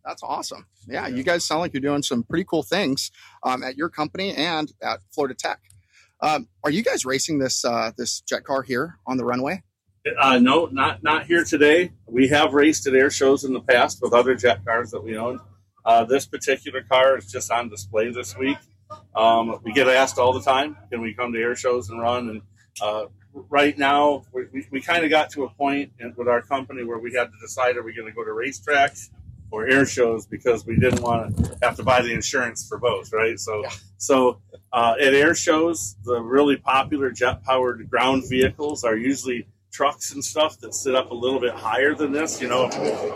That's 0.06 0.24
awesome. 0.24 0.66
Yeah, 0.88 1.08
you 1.08 1.24
guys 1.24 1.46
sound 1.46 1.62
like 1.62 1.74
you're 1.74 1.82
doing 1.90 2.04
some 2.04 2.24
pretty 2.24 2.44
cool 2.44 2.64
things 2.64 3.12
um, 3.44 3.64
at 3.64 3.78
your 3.78 3.90
company 3.90 4.36
and 4.36 4.70
at 4.82 5.00
Florida 5.14 5.34
Tech. 5.34 5.60
Um, 6.20 6.50
are 6.64 6.72
you 6.72 6.84
guys 6.84 7.06
racing 7.06 7.40
this 7.40 7.64
uh, 7.64 7.92
this 7.98 8.22
jet 8.22 8.44
car 8.44 8.64
here 8.64 8.98
on 9.08 9.16
the 9.18 9.24
runway? 9.24 9.64
Uh, 10.20 10.38
no, 10.38 10.66
not 10.66 11.02
not 11.02 11.26
here 11.26 11.46
today. 11.46 11.92
We 12.08 12.28
have 12.28 12.54
raced 12.54 12.88
at 12.88 12.94
air 12.94 13.10
shows 13.10 13.46
in 13.46 13.54
the 13.54 13.62
past 13.62 14.00
with 14.02 14.14
other 14.14 14.36
jet 14.36 14.66
cars 14.66 14.92
that 14.92 15.02
we 15.02 15.18
owned. 15.18 15.40
Uh, 15.86 16.04
this 16.04 16.26
particular 16.26 16.82
car 16.82 17.18
is 17.18 17.32
just 17.32 17.50
on 17.52 17.70
display 17.70 18.12
this 18.12 18.38
week. 18.38 18.58
Um, 19.16 19.60
we 19.64 19.72
get 19.72 19.88
asked 19.88 20.18
all 20.18 20.34
the 20.34 20.42
time, 20.42 20.78
can 20.92 21.02
we 21.02 21.14
come 21.14 21.32
to 21.34 21.40
air 21.40 21.56
shows 21.56 21.90
and 21.90 22.02
run? 22.02 22.30
And 22.30 22.42
uh, 22.82 23.06
right 23.50 23.78
now, 23.78 24.24
we, 24.34 24.44
we, 24.52 24.68
we 24.72 24.82
kind 24.82 25.04
of 25.04 25.10
got 25.10 25.30
to 25.32 25.46
a 25.46 25.50
point 25.50 25.92
in, 26.00 26.14
with 26.18 26.28
our 26.28 26.42
company 26.42 26.84
where 26.84 27.00
we 27.00 27.14
had 27.14 27.26
to 27.26 27.38
decide 27.42 27.78
are 27.78 27.84
we 27.84 27.94
going 27.94 28.08
to 28.08 28.14
go 28.14 28.24
to 28.24 28.32
racetracks 28.32 29.10
or 29.52 29.68
air 29.68 29.86
shows 29.86 30.26
because 30.26 30.66
we 30.66 30.76
didn't 30.78 31.02
want 31.02 31.38
to 31.38 31.58
have 31.62 31.76
to 31.78 31.84
buy 31.84 32.02
the 32.02 32.12
insurance 32.12 32.68
for 32.68 32.78
both, 32.78 33.14
right? 33.14 33.40
So, 33.40 33.64
so 33.98 34.42
uh, 34.72 34.96
at 35.00 35.14
air 35.14 35.36
shows, 35.36 35.96
the 36.04 36.20
really 36.20 36.58
popular 36.58 37.12
jet 37.12 37.44
powered 37.44 37.90
ground 37.90 38.24
vehicles 38.30 38.84
are 38.84 38.98
usually 38.98 39.48
trucks 39.74 40.14
and 40.14 40.24
stuff 40.24 40.60
that 40.60 40.74
sit 40.74 40.96
up 40.96 41.12
a 41.12 41.14
little 41.14 41.40
bit 41.40 41.54
higher 41.54 41.94
than 41.96 42.14
this. 42.14 42.40
You 42.40 42.48
know, 42.48 42.66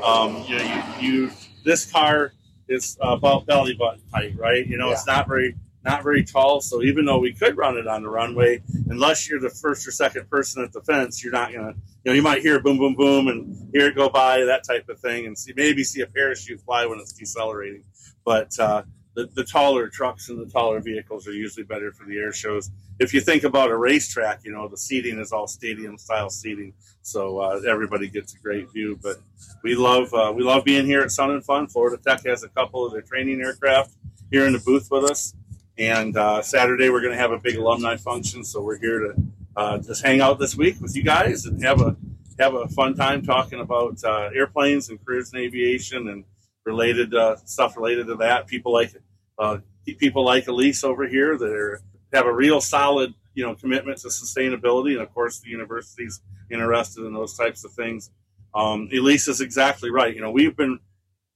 um, 0.04 0.44
you, 0.48 0.58
know 0.58 0.84
you, 1.00 1.08
you 1.08 1.32
this 1.64 1.90
car 1.90 2.34
is 2.68 2.98
about 3.00 3.46
belly 3.46 3.76
button 3.76 4.02
height, 4.14 4.38
right? 4.38 4.66
You 4.66 4.78
know, 4.78 4.92
it's 4.92 5.08
not 5.08 5.28
very 5.28 5.56
not 5.86 6.04
very 6.04 6.26
tall. 6.26 6.60
So 6.60 6.82
even 6.82 7.06
though 7.06 7.20
we 7.20 7.34
could 7.34 7.56
run 7.56 7.78
it 7.78 7.88
on 7.88 8.02
the 8.02 8.10
runway, 8.10 8.62
unless 8.90 9.30
you're 9.30 9.40
the 9.40 9.50
first 9.50 9.88
or 9.88 9.92
second 9.92 10.30
person 10.30 10.64
at 10.64 10.74
the 10.74 10.82
fence, 10.82 11.24
you're 11.24 11.32
not 11.32 11.54
gonna. 11.54 11.76
You 12.04 12.12
know, 12.12 12.16
you 12.16 12.22
might 12.22 12.42
hear 12.42 12.62
boom, 12.62 12.78
boom, 12.78 12.96
boom, 12.96 13.28
and 13.28 13.70
hear 13.74 13.88
it 13.88 13.96
go 13.96 14.08
by, 14.08 14.46
that 14.46 14.64
type 14.64 14.88
of 14.88 15.00
thing, 15.00 15.26
and 15.26 15.38
see 15.38 15.54
maybe 15.56 15.84
see 15.84 16.02
a 16.02 16.08
parachute 16.08 16.62
fly 16.62 16.86
when 16.86 17.00
it's 17.00 17.12
decelerating. 17.12 17.84
But 18.24 18.58
uh, 18.60 18.84
the, 19.18 19.28
the 19.34 19.44
taller 19.44 19.90
trucks 19.90 20.30
and 20.30 20.40
the 20.40 20.46
taller 20.46 20.80
vehicles 20.80 21.28
are 21.28 21.34
usually 21.34 21.64
better 21.64 21.92
for 21.92 22.06
the 22.06 22.20
air 22.20 22.32
shows. 22.32 22.70
If 23.00 23.16
you 23.16 23.20
think 23.20 23.44
about 23.44 23.72
a 23.72 23.76
racetrack, 23.76 24.42
you 24.44 24.52
know 24.52 24.68
the 24.68 24.78
seating 24.78 25.18
is 25.18 25.32
all 25.32 25.48
stadium 25.48 25.98
style 25.98 26.30
seating, 26.30 26.74
so 27.02 27.40
uh, 27.40 27.62
everybody 27.68 28.10
gets 28.10 28.36
a 28.36 28.38
great 28.38 28.72
view. 28.72 29.00
But 29.02 29.18
we 29.64 29.74
love 29.74 30.14
uh, 30.14 30.32
we 30.36 30.44
love 30.44 30.64
being 30.64 30.86
here 30.86 31.02
at 31.02 31.12
Sun 31.12 31.32
and 31.32 31.44
Fun. 31.44 31.66
Florida 31.66 31.98
Tech 31.98 32.24
has 32.28 32.44
a 32.44 32.50
couple 32.50 32.86
of 32.86 32.94
their 32.94 33.02
training 33.02 33.42
aircraft 33.42 33.96
here 34.30 34.46
in 34.46 34.54
the 34.54 34.60
booth 34.60 34.90
with 34.92 35.06
us, 35.06 35.34
and 35.80 36.16
uh, 36.16 36.44
Saturday 36.44 36.92
we're 36.92 37.02
going 37.02 37.14
to 37.14 37.20
have 37.20 37.32
a 37.32 37.40
big 37.40 37.56
alumni 37.56 37.98
function. 37.98 38.44
So 38.44 38.62
we're 38.62 38.78
here 38.78 39.00
to 39.00 39.16
uh, 39.56 39.78
just 39.80 40.06
hang 40.06 40.22
out 40.22 40.38
this 40.38 40.56
week 40.56 40.80
with 40.80 40.96
you 40.96 41.02
guys 41.02 41.48
and 41.48 41.64
have 41.64 41.82
a 41.82 41.96
have 42.38 42.54
a 42.54 42.68
fun 42.68 42.94
time 42.94 43.24
talking 43.24 43.62
about 43.62 44.04
uh, 44.04 44.30
airplanes 44.36 44.90
and 44.90 45.04
careers 45.04 45.34
in 45.34 45.40
aviation 45.40 46.08
and 46.08 46.24
related 46.66 47.16
uh, 47.16 47.38
stuff 47.46 47.76
related 47.78 48.06
to 48.06 48.16
that. 48.16 48.46
People 48.46 48.72
like 48.72 48.94
uh, 49.40 49.58
people 49.86 50.24
like 50.26 50.48
Elise 50.48 50.84
over 50.84 51.08
here 51.08 51.38
that 51.38 51.80
have 52.14 52.26
a 52.26 52.34
real 52.34 52.62
solid 52.62 53.14
you 53.34 53.46
know 53.46 53.56
commitment 53.56 54.00
to 54.00 54.08
sustainability, 54.08 54.94
and 54.94 55.02
of 55.02 55.14
course 55.14 55.40
the 55.40 55.50
university's 55.50 56.22
interested 56.50 57.06
in 57.06 57.14
those 57.14 57.38
types 57.38 57.64
of 57.64 57.72
things. 57.72 58.10
Um, 58.56 58.90
Elise 58.92 59.28
is 59.28 59.42
exactly 59.42 59.92
right. 59.92 60.16
You 60.16 60.22
know, 60.22 60.32
we've 60.32 60.56
been 60.56 60.80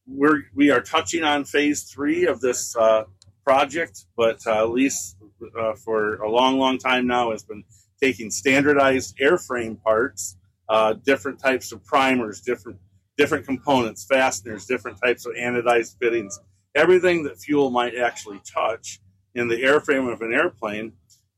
we're 0.07 0.43
we 0.55 0.71
are 0.71 0.81
touching 0.81 1.23
on 1.23 1.45
phase 1.45 1.83
three 1.83 2.25
of 2.25 2.41
this 2.41 2.75
uh, 2.75 3.03
project, 3.45 4.05
but 4.17 4.39
uh, 4.47 4.65
Elise 4.65 5.15
uh, 5.57 5.73
for 5.73 6.15
a 6.15 6.29
long, 6.29 6.57
long 6.57 6.77
time 6.77 7.07
now 7.07 7.31
has 7.31 7.43
been 7.43 7.63
taking 8.01 8.31
standardized 8.31 9.17
airframe 9.17 9.81
parts, 9.81 10.37
uh, 10.69 10.93
different 10.93 11.39
types 11.39 11.71
of 11.71 11.83
primers, 11.85 12.41
different 12.41 12.79
different 13.17 13.45
components, 13.45 14.05
fasteners, 14.05 14.65
different 14.65 14.97
types 15.03 15.25
of 15.25 15.33
anodized 15.33 15.97
fittings, 15.99 16.39
everything 16.75 17.23
that 17.23 17.39
fuel 17.39 17.69
might 17.69 17.95
actually 17.95 18.41
touch 18.45 18.99
in 19.35 19.47
the 19.47 19.61
airframe 19.61 20.11
of 20.11 20.21
an 20.21 20.33
airplane. 20.33 20.93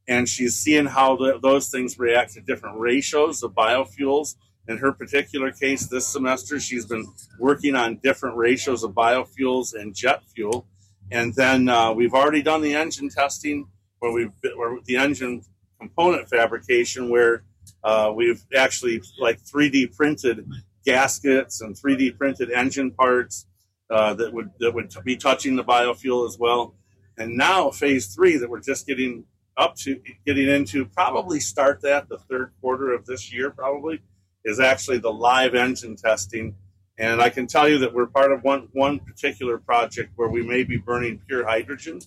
And 0.08 0.28
she's 0.28 0.56
seeing 0.56 0.86
how 0.86 1.16
the, 1.16 1.40
those 1.42 1.70
things 1.70 1.98
react 1.98 2.34
to 2.34 2.42
different 2.42 2.78
ratios 2.78 3.42
of 3.44 3.54
biofuels. 3.54 4.36
In 4.68 4.78
her 4.78 4.92
particular 4.92 5.52
case, 5.52 5.88
this 5.88 6.08
semester, 6.08 6.60
she's 6.60 6.86
been 6.86 7.06
working 7.40 7.76
on 7.76 8.00
different 8.04 8.38
ratios 8.38 8.84
of 8.84 8.92
biofuels 8.92 9.74
and 9.74 9.96
jet 9.96 10.22
fuel. 10.34 10.68
And 11.12 11.34
then 11.36 11.70
uh, 11.70 11.94
we've 11.94 12.14
already 12.14 12.42
done 12.42 12.62
the 12.62 12.74
engine 12.74 13.10
testing 13.10 13.68
where 14.00 14.12
we've 14.12 14.32
where 14.56 14.78
the 14.86 14.98
engine 14.98 15.44
component 15.80 16.30
fabrication 16.30 17.10
where 17.10 17.44
uh, 17.84 18.12
we've 18.14 18.44
actually 18.56 19.02
like 19.20 19.42
3D 19.44 19.96
printed 19.96 20.46
gaskets 20.86 21.62
and 21.62 21.76
3D 21.76 22.18
printed 22.18 22.52
engine 22.52 22.92
parts 22.92 23.46
uh, 23.90 24.14
that 24.16 24.34
would 24.34 24.52
that 24.60 24.74
would 24.74 24.94
be 25.04 25.16
touching 25.16 25.56
the 25.56 25.64
biofuel 25.64 26.28
as 26.28 26.38
well. 26.38 26.76
And 27.18 27.38
now 27.38 27.70
phase 27.70 28.14
three 28.14 28.38
that 28.38 28.50
we're 28.50 28.62
just 28.62 28.88
getting 28.88 29.26
up 29.56 29.76
to 29.76 30.02
getting 30.26 30.50
into 30.50 30.86
probably 30.86 31.40
start 31.40 31.82
that 31.82 32.10
the 32.10 32.18
third 32.18 32.52
quarter 32.60 32.92
of 32.92 33.06
this 33.06 33.32
year 33.32 33.52
probably 33.52 34.02
is 34.44 34.60
actually 34.60 34.98
the 34.98 35.12
live 35.12 35.56
engine 35.56 35.96
testing. 35.96 36.56
And 36.98 37.22
I 37.22 37.30
can 37.30 37.48
tell 37.48 37.68
you 37.68 37.80
that 37.80 37.94
we're 37.94 38.08
part 38.08 38.32
of 38.32 38.44
one 38.44 38.70
one 38.74 39.00
particular 39.00 39.58
project 39.58 40.12
where 40.16 40.30
we 40.30 40.44
may 40.44 40.64
be 40.64 40.78
burning 40.78 41.22
pure 41.28 41.46
hydrogen 41.46 42.00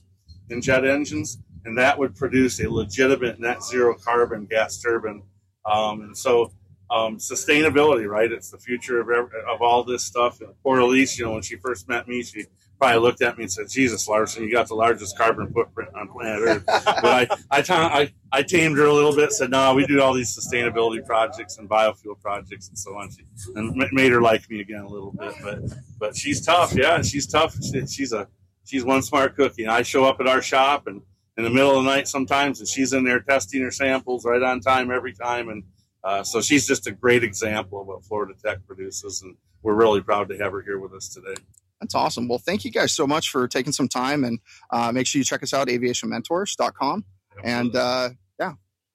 in 0.48 0.60
jet 0.60 0.84
engines, 0.84 1.38
and 1.64 1.76
that 1.78 1.98
would 1.98 2.14
produce 2.14 2.60
a 2.60 2.70
legitimate 2.70 3.40
net 3.40 3.62
zero 3.62 3.96
carbon 3.96 4.46
gas 4.46 4.80
turbine. 4.80 5.22
Um, 5.64 6.02
and 6.02 6.16
so 6.16 6.52
um, 6.90 7.18
sustainability, 7.18 8.09
right? 8.09 8.31
It's 8.31 8.51
the 8.51 8.59
future 8.59 9.01
of, 9.01 9.09
of 9.49 9.62
all 9.62 9.85
this 9.85 10.05
stuff. 10.05 10.40
And 10.40 10.51
poor 10.62 10.79
Elise, 10.79 11.18
you 11.18 11.25
know, 11.25 11.33
when 11.33 11.42
she 11.42 11.57
first 11.57 11.88
met 11.88 12.07
me, 12.07 12.22
she 12.22 12.44
probably 12.79 13.01
looked 13.01 13.22
at 13.22 13.37
me 13.37 13.44
and 13.44 13.53
said, 13.53 13.68
"Jesus, 13.68 14.07
Larsen, 14.07 14.44
you 14.44 14.53
got 14.53 14.68
the 14.68 14.75
largest 14.75 15.16
carbon 15.16 15.53
footprint 15.53 15.90
on 15.94 16.09
planet 16.09 16.42
Earth." 16.42 16.64
but 16.66 17.05
I, 17.05 17.29
I, 17.51 17.64
I, 17.68 18.12
I 18.33 18.42
tamed 18.42 18.77
her 18.79 18.87
a 18.87 18.92
little 18.92 19.14
bit. 19.14 19.33
Said, 19.33 19.51
"No, 19.51 19.75
we 19.75 19.87
do 19.87 20.01
all 20.01 20.12
these 20.12 20.37
sustainability 20.37 21.05
projects 21.05 21.59
and 21.59 21.68
biofuel 21.68 22.20
projects 22.20 22.68
and 22.68 22.79
so 22.79 22.96
on." 22.96 23.11
She, 23.11 23.25
and 23.55 23.77
made 23.92 24.12
her 24.12 24.20
like 24.20 24.49
me 24.51 24.61
again 24.61 24.83
a 24.83 24.88
little 24.88 25.12
bit. 25.12 25.35
But, 25.42 25.61
but 25.99 26.16
she's 26.16 26.44
tough. 26.44 26.75
Yeah, 26.75 27.03
she's 27.03 27.27
tough. 27.27 27.57
She, 27.62 27.87
she's 27.87 28.12
a, 28.12 28.29
she's 28.64 28.85
one 28.85 29.03
smart 29.03 29.37
cookie. 29.37 29.62
And 29.62 29.72
I 29.72 29.83
show 29.83 30.05
up 30.05 30.20
at 30.20 30.27
our 30.27 30.42
shop 30.42 30.87
and 30.87 31.03
in 31.37 31.44
the 31.44 31.51
middle 31.51 31.77
of 31.77 31.85
the 31.85 31.90
night 31.90 32.09
sometimes, 32.09 32.61
and 32.61 32.68
she's 32.68 32.92
in 32.92 33.05
there 33.05 33.20
testing 33.20 33.62
her 33.62 33.70
samples 33.70 34.25
right 34.25 34.42
on 34.42 34.61
time 34.61 34.90
every 34.90 35.12
time, 35.12 35.49
and 35.49 35.64
uh, 36.06 36.22
so 36.22 36.40
she's 36.40 36.68
just 36.68 36.86
a 36.86 36.92
great 36.92 37.24
example 37.24 37.80
of 37.80 37.88
what 37.88 38.04
Florida 38.04 38.32
Tech 38.40 38.64
produces, 38.64 39.22
and 39.22 39.36
we're 39.62 39.74
really 39.74 40.00
proud 40.00 40.28
to 40.28 40.38
have 40.38 40.52
her 40.52 40.62
here 40.62 40.78
with 40.78 40.92
us 40.92 41.08
today. 41.08 41.34
That's 41.80 41.96
awesome. 41.96 42.28
Well, 42.28 42.38
thank 42.38 42.64
you 42.64 42.70
guys 42.70 42.92
so 42.92 43.08
much 43.08 43.28
for 43.28 43.48
taking 43.48 43.72
some 43.72 43.88
time, 43.88 44.22
and 44.22 44.38
uh, 44.70 44.92
make 44.92 45.08
sure 45.08 45.18
you 45.18 45.24
check 45.24 45.42
us 45.42 45.52
out 45.52 45.66
aviationmentors.com. 45.66 47.04
And 47.42 47.74
uh, 47.74 48.10
yeah, 48.38 48.52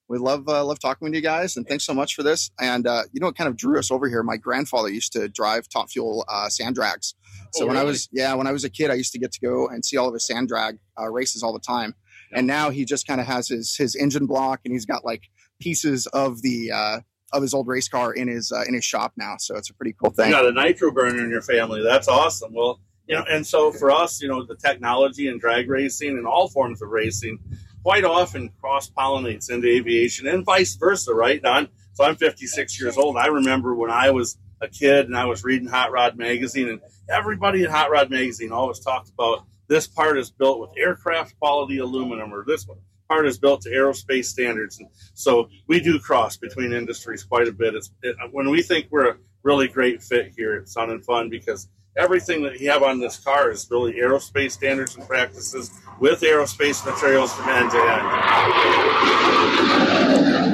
we 0.08 0.20
love 0.20 0.48
uh, 0.48 0.64
love 0.64 0.80
talking 0.80 1.06
with 1.06 1.14
you 1.14 1.20
guys, 1.22 1.58
and 1.58 1.68
thanks 1.68 1.84
so 1.84 1.94
much 1.94 2.16
for 2.16 2.24
this. 2.24 2.50
And 2.62 2.88
uh, 2.88 3.04
you 3.12 3.20
know 3.20 3.28
what 3.28 3.36
kind 3.36 3.50
of 3.50 3.58
drew 3.58 3.78
us 3.78 3.92
over 3.92 4.08
here? 4.08 4.24
My 4.24 4.38
grandfather 4.38 4.88
used 4.88 5.12
to 5.12 5.28
drive 5.28 5.68
Top 5.68 5.90
Fuel 5.92 6.24
uh, 6.30 6.48
sand 6.48 6.76
drags. 6.76 7.14
So 7.52 7.66
oh, 7.66 7.68
when 7.68 7.76
really? 7.76 7.88
I 7.88 7.90
was 7.90 8.10
yeah, 8.14 8.34
when 8.36 8.48
I 8.48 8.54
was 8.54 8.64
a 8.64 8.70
kid, 8.70 8.90
I 8.90 8.94
used 8.94 9.12
to 9.12 9.20
get 9.20 9.34
to 9.34 9.40
go 9.42 9.68
and 9.68 9.84
see 9.84 9.98
all 9.98 10.08
of 10.08 10.14
his 10.14 10.26
sand 10.26 10.48
drag 10.48 10.80
uh, 10.98 11.10
races 11.10 11.44
all 11.44 11.52
the 11.52 11.60
time. 11.60 11.94
And 12.34 12.48
now 12.48 12.70
he 12.70 12.86
just 12.86 13.08
kind 13.08 13.20
of 13.20 13.28
has 13.28 13.48
his 13.48 13.76
his 13.76 13.96
engine 13.96 14.26
block, 14.26 14.62
and 14.66 14.74
he's 14.74 14.86
got 14.86 15.06
like 15.06 15.30
pieces 15.60 16.08
of 16.08 16.42
the 16.42 16.72
uh, 16.72 17.00
of 17.34 17.42
his 17.42 17.54
old 17.54 17.68
race 17.68 17.88
car 17.88 18.14
in 18.14 18.28
his 18.28 18.52
uh, 18.52 18.64
in 18.68 18.74
his 18.74 18.86
shop 18.86 19.14
now. 19.18 19.36
So 19.38 19.56
it's 19.56 19.70
a 19.70 19.74
pretty 19.74 19.94
cool 19.94 20.12
thing. 20.12 20.28
You 20.28 20.34
got 20.34 20.46
a 20.46 20.52
nitro 20.52 20.92
burner 20.92 21.24
in 21.24 21.30
your 21.30 21.42
family. 21.42 21.82
That's 21.84 22.08
awesome. 22.08 22.54
Well, 22.54 22.80
you 23.08 23.16
know, 23.16 23.26
and 23.30 23.46
so 23.46 23.72
for 23.72 23.92
us, 23.92 24.22
you 24.22 24.28
know, 24.28 24.46
the 24.46 24.56
technology 24.56 25.28
and 25.28 25.40
drag 25.40 25.70
racing 25.70 26.18
and 26.18 26.26
all 26.26 26.48
forms 26.50 26.82
of 26.82 26.90
racing 26.90 27.40
quite 27.84 28.04
often 28.04 28.50
cross 28.62 28.90
pollinates 28.90 29.50
into 29.50 29.68
aviation 29.68 30.28
and 30.28 30.46
vice 30.46 30.76
versa, 30.76 31.14
right, 31.14 31.42
Don? 31.42 31.68
So 31.94 32.04
I'm 32.04 32.16
56 32.16 32.80
years 32.80 32.98
old. 32.98 33.18
I 33.18 33.28
remember 33.28 33.76
when 33.76 33.92
I 33.92 34.12
was 34.12 34.38
a 34.62 34.68
kid 34.68 35.08
and 35.08 35.18
I 35.18 35.26
was 35.26 35.44
reading 35.44 35.68
Hot 35.68 35.92
Rod 35.92 36.18
magazine, 36.18 36.70
and 36.70 36.82
everybody 37.10 37.64
in 37.64 37.72
Hot 37.72 37.90
Rod 37.90 38.10
magazine 38.10 38.52
always 38.52 38.80
talked 38.80 39.10
about 39.10 39.46
this 39.72 39.88
part 39.88 40.20
is 40.20 40.30
built 40.30 40.60
with 40.60 40.72
aircraft 40.78 41.40
quality 41.40 41.78
aluminum, 41.78 42.34
or 42.34 42.44
this 42.46 42.68
one 42.68 42.80
part 43.08 43.26
is 43.26 43.38
built 43.38 43.62
to 43.62 43.70
aerospace 43.70 44.26
standards. 44.26 44.80
And 44.80 44.90
so 45.14 45.48
we 45.68 45.80
do 45.80 45.98
cross 45.98 46.36
between 46.36 46.74
industries 46.74 47.24
quite 47.24 47.48
a 47.48 47.54
bit. 47.54 47.74
It's 47.76 47.90
it, 48.04 48.18
when 48.32 48.50
we 48.50 48.62
think 48.64 48.88
we're 48.90 49.12
a 49.12 49.16
really 49.44 49.70
great 49.70 50.04
fit 50.04 50.34
here 50.36 50.56
at 50.56 50.68
Sun 50.68 50.90
and 50.90 51.06
Fun 51.06 51.30
because 51.30 51.70
everything 51.96 52.44
that 52.44 52.60
you 52.60 52.70
have 52.70 52.84
on 52.84 53.00
this 53.00 53.18
car 53.18 53.50
is 53.50 53.66
really 53.72 53.94
aerospace 53.94 54.52
standards 54.52 54.98
and 54.98 55.08
practices 55.08 55.72
with 56.02 56.20
aerospace 56.20 56.86
materials 56.86 57.34
from 57.34 57.48
end 57.48 57.72
to 57.72 57.78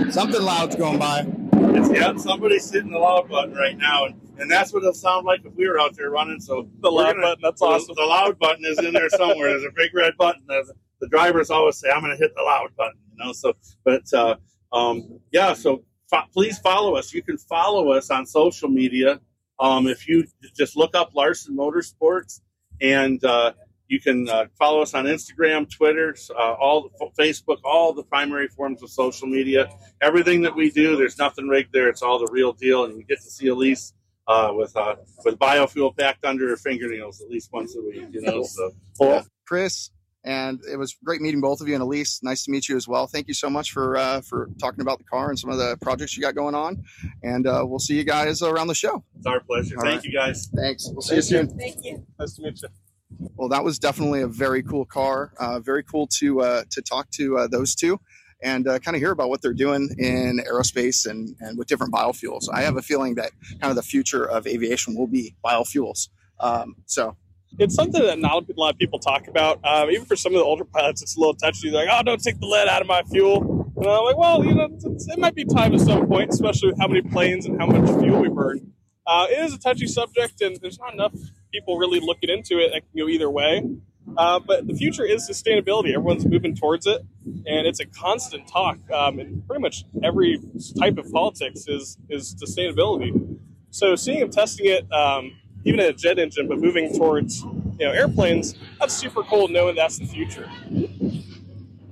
end. 0.03 0.13
Something 0.13 0.43
loud's 0.43 0.75
going 0.75 0.99
by. 0.99 1.25
It's, 1.53 1.89
yeah, 1.89 2.15
somebody's 2.17 2.69
hitting 2.71 2.91
the 2.91 2.99
loud 2.99 3.30
button 3.30 3.56
right 3.56 3.77
now, 3.80 4.06
and, 4.06 4.26
and 4.39 4.50
that's 4.50 4.73
what 4.73 4.84
it'll 4.84 4.93
sound 4.93 5.26
like 5.26 5.41
if 5.45 5.54
we 5.56 5.67
were 5.67 5.80
out 5.80 5.95
there 5.95 6.10
running. 6.10 6.39
So 6.39 6.69
the 6.82 6.89
loud 6.89 7.13
gonna, 7.15 7.21
button, 7.21 7.41
that's 7.43 7.62
awesome. 7.62 7.95
The, 7.95 8.02
the 8.02 8.08
loud 8.08 8.39
button 8.39 8.65
is 8.65 8.80
in 8.80 8.93
there 8.93 9.10
somewhere. 9.10 9.50
There's 9.50 9.63
a 9.63 9.71
big 9.76 9.93
red 9.93 10.13
button. 10.17 10.43
There's, 10.47 10.71
the 11.00 11.08
drivers 11.08 11.50
always 11.50 11.78
say, 11.78 11.89
"I'm 11.89 12.02
going 12.02 12.15
to 12.15 12.17
hit 12.17 12.34
the 12.36 12.41
loud 12.41 12.69
button," 12.76 13.00
you 13.12 13.23
know. 13.23 13.34
So, 13.34 13.54
but 13.84 14.12
uh, 14.13 14.36
um, 14.71 15.19
yeah, 15.32 15.54
so 15.54 15.84
fo- 16.10 16.26
please 16.34 16.58
follow 16.60 16.95
us. 16.95 17.13
You 17.13 17.21
can 17.21 17.38
follow 17.38 17.91
us 17.91 18.10
on 18.10 18.26
social 18.26 18.69
media. 18.69 19.19
Um, 19.60 19.88
if 19.88 20.08
you 20.08 20.26
just 20.56 20.78
look 20.78 20.95
up 20.95 21.12
Larsen 21.15 21.56
Motorsports, 21.56 22.41
and 22.82 23.23
uh, 23.23 23.54
you 23.88 24.00
can 24.00 24.28
uh, 24.30 24.45
follow 24.58 24.82
us 24.82 24.93
on 24.93 25.06
Instagram, 25.06 25.69
Twitter, 25.69 26.15
uh, 26.32 26.54
all 26.54 26.91
Facebook, 27.17 27.58
all 27.63 27.93
the 27.93 28.04
primary 28.04 28.47
forms 28.47 28.84
of 28.84 28.89
social 28.89 29.28
media. 29.28 29.69
Everything 30.02 30.41
that 30.41 30.56
we 30.56 30.69
do, 30.69 30.95
there's 30.95 31.17
nothing 31.17 31.47
rigged 31.47 31.73
there. 31.73 31.88
It's 31.89 32.02
all 32.02 32.19
the 32.19 32.32
real 32.32 32.54
deal, 32.54 32.86
and 32.86 32.97
you 32.97 33.04
get 33.04 33.21
to 33.21 33.30
see 33.30 33.47
Elise 33.47 33.93
uh, 34.27 34.51
with 34.53 34.75
uh, 34.75 34.95
with 35.23 35.37
biofuel 35.39 35.97
packed 35.97 36.25
under 36.25 36.49
her 36.49 36.57
fingernails 36.57 37.21
at 37.21 37.29
least 37.29 37.49
once 37.51 37.75
a 37.75 37.81
week. 37.81 38.07
You 38.11 38.21
know, 38.21 38.43
so. 38.43 38.71
Well, 38.99 39.25
Chris, 39.45 39.91
and 40.23 40.59
it 40.69 40.77
was 40.77 40.95
great 41.03 41.21
meeting 41.21 41.41
both 41.41 41.61
of 41.61 41.67
you. 41.67 41.73
And 41.73 41.83
Elise, 41.83 42.21
nice 42.21 42.43
to 42.43 42.51
meet 42.51 42.67
you 42.67 42.75
as 42.75 42.87
well. 42.87 43.07
Thank 43.07 43.27
you 43.27 43.33
so 43.33 43.49
much 43.49 43.71
for 43.71 43.97
uh, 43.97 44.21
for 44.21 44.49
talking 44.59 44.81
about 44.81 44.97
the 44.97 45.05
car 45.05 45.29
and 45.29 45.39
some 45.39 45.49
of 45.49 45.57
the 45.57 45.77
projects 45.81 46.17
you 46.17 46.21
got 46.21 46.35
going 46.35 46.55
on. 46.55 46.83
And 47.23 47.47
uh, 47.47 47.63
we'll 47.65 47.79
see 47.79 47.95
you 47.95 48.03
guys 48.03 48.41
around 48.41 48.67
the 48.67 48.75
show. 48.75 49.03
It's 49.17 49.25
our 49.25 49.39
pleasure. 49.39 49.77
All 49.77 49.83
Thank 49.83 49.97
right. 49.97 50.03
you 50.03 50.13
guys. 50.13 50.49
Thanks. 50.55 50.89
We'll 50.91 51.01
see 51.01 51.15
Thank 51.15 51.17
you 51.17 51.21
soon. 51.21 51.57
Thank 51.57 51.85
you. 51.85 52.05
Nice 52.19 52.33
to 52.33 52.41
meet 52.41 52.61
you. 52.61 52.69
Well, 53.35 53.49
that 53.49 53.63
was 53.63 53.79
definitely 53.79 54.21
a 54.21 54.27
very 54.27 54.61
cool 54.61 54.85
car. 54.85 55.31
Uh, 55.39 55.59
very 55.59 55.83
cool 55.83 56.07
to 56.19 56.41
uh, 56.41 56.63
to 56.71 56.81
talk 56.81 57.09
to 57.11 57.37
uh, 57.37 57.47
those 57.47 57.73
two 57.73 57.99
and 58.41 58.67
uh, 58.67 58.80
kind 58.80 58.95
of 58.95 59.02
hear 59.02 59.12
about 59.12 59.30
what 59.30 59.41
they're 59.41 59.54
doing 59.54 59.89
in 59.97 60.39
aerospace 60.47 61.10
and, 61.10 61.36
and 61.39 61.58
with 61.58 61.67
different 61.67 61.93
biofuels. 61.93 62.47
I 62.54 62.62
have 62.62 62.78
a 62.78 62.82
feeling 62.82 63.15
that 63.15 63.32
kind 63.62 63.69
of 63.71 63.76
the 63.76 63.84
future 63.84 64.26
of 64.26 64.45
aviation 64.47 64.95
will 64.95 65.08
be 65.08 65.36
biofuels. 65.43 66.10
Um, 66.39 66.76
so 66.86 67.17
it's 67.58 67.76
something 67.76 68.02
that 68.02 68.19
not 68.19 68.43
a 68.50 68.54
lot 68.56 68.73
of 68.73 68.78
people 68.78 69.00
talk 69.00 69.28
about. 69.28 69.60
Um, 69.63 69.89
even 69.89 70.06
for 70.06 70.15
some 70.15 70.34
of 70.34 70.39
the 70.39 70.43
older 70.43 70.65
pilots, 70.65 71.02
it's 71.02 71.15
a 71.15 71.19
little 71.19 71.36
touchy. 71.36 71.69
They're 71.69 71.86
like, 71.86 72.00
"Oh, 72.00 72.04
don't 72.04 72.21
take 72.21 72.39
the 72.39 72.45
lead 72.45 72.67
out 72.67 72.82
of 72.82 72.88
my 72.88 73.04
fuel." 73.04 73.71
And 73.78 73.88
I'm 73.88 74.04
like, 74.04 74.17
"Well, 74.17 74.45
you 74.45 74.54
know, 74.54 74.67
it 74.71 75.19
might 75.19 75.36
be 75.36 75.45
time 75.45 75.73
at 75.73 75.82
some 75.82 76.08
point, 76.08 76.32
especially 76.32 76.69
with 76.69 76.80
how 76.80 76.88
many 76.88 77.02
planes 77.02 77.45
and 77.45 77.60
how 77.60 77.67
much 77.67 77.88
fuel 78.02 78.21
we 78.21 78.30
burn." 78.30 78.73
Uh, 79.06 79.28
it 79.30 79.39
is 79.39 79.54
a 79.54 79.60
touchy 79.60 79.88
subject, 79.88 80.41
and 80.41 80.58
there's 80.62 80.78
not 80.80 80.93
enough 80.93 81.13
people 81.52 81.78
really 81.78 82.00
looking 82.00 82.30
into 82.30 82.60
it 82.60 82.71
that 82.73 82.82
can 82.82 82.97
go 82.97 83.08
either 83.08 83.30
way. 83.30 83.63
Uh, 84.15 84.39
but 84.39 84.67
the 84.67 84.73
future 84.73 85.05
is 85.05 85.29
sustainability. 85.29 85.89
Everyone's 85.89 86.25
moving 86.25 86.55
towards 86.55 86.87
it, 86.87 87.01
and 87.25 87.67
it's 87.67 87.79
a 87.79 87.85
constant 87.85 88.47
talk. 88.47 88.77
Um, 88.91 89.19
and 89.19 89.45
pretty 89.47 89.61
much 89.61 89.83
every 90.03 90.39
type 90.79 90.97
of 90.97 91.11
politics 91.11 91.67
is 91.67 91.97
is 92.09 92.35
sustainability. 92.35 93.37
So 93.71 93.95
seeing 93.95 94.19
them 94.19 94.29
testing 94.29 94.67
it. 94.67 94.91
Um, 94.91 95.33
even 95.67 95.81
in 95.81 95.87
a 95.87 95.93
jet 95.93 96.17
engine, 96.17 96.47
but 96.47 96.59
moving 96.59 96.97
towards 96.97 97.41
you 97.43 97.79
know 97.79 97.91
airplanes, 97.91 98.55
that's 98.79 98.93
super 98.93 99.21
cool 99.23 99.49
knowing 99.49 99.75
that's 99.75 99.97
the 99.97 100.05
future. 100.05 100.49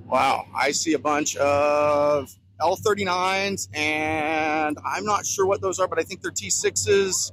Wow, 0.06 0.46
I 0.54 0.70
see 0.70 0.94
a 0.94 0.98
bunch 0.98 1.36
of 1.36 2.34
L39s, 2.60 3.68
and 3.76 4.78
I'm 4.84 5.04
not 5.04 5.26
sure 5.26 5.46
what 5.46 5.60
those 5.60 5.78
are, 5.78 5.88
but 5.88 5.98
I 5.98 6.02
think 6.02 6.22
they're 6.22 6.30
T6s. 6.30 7.32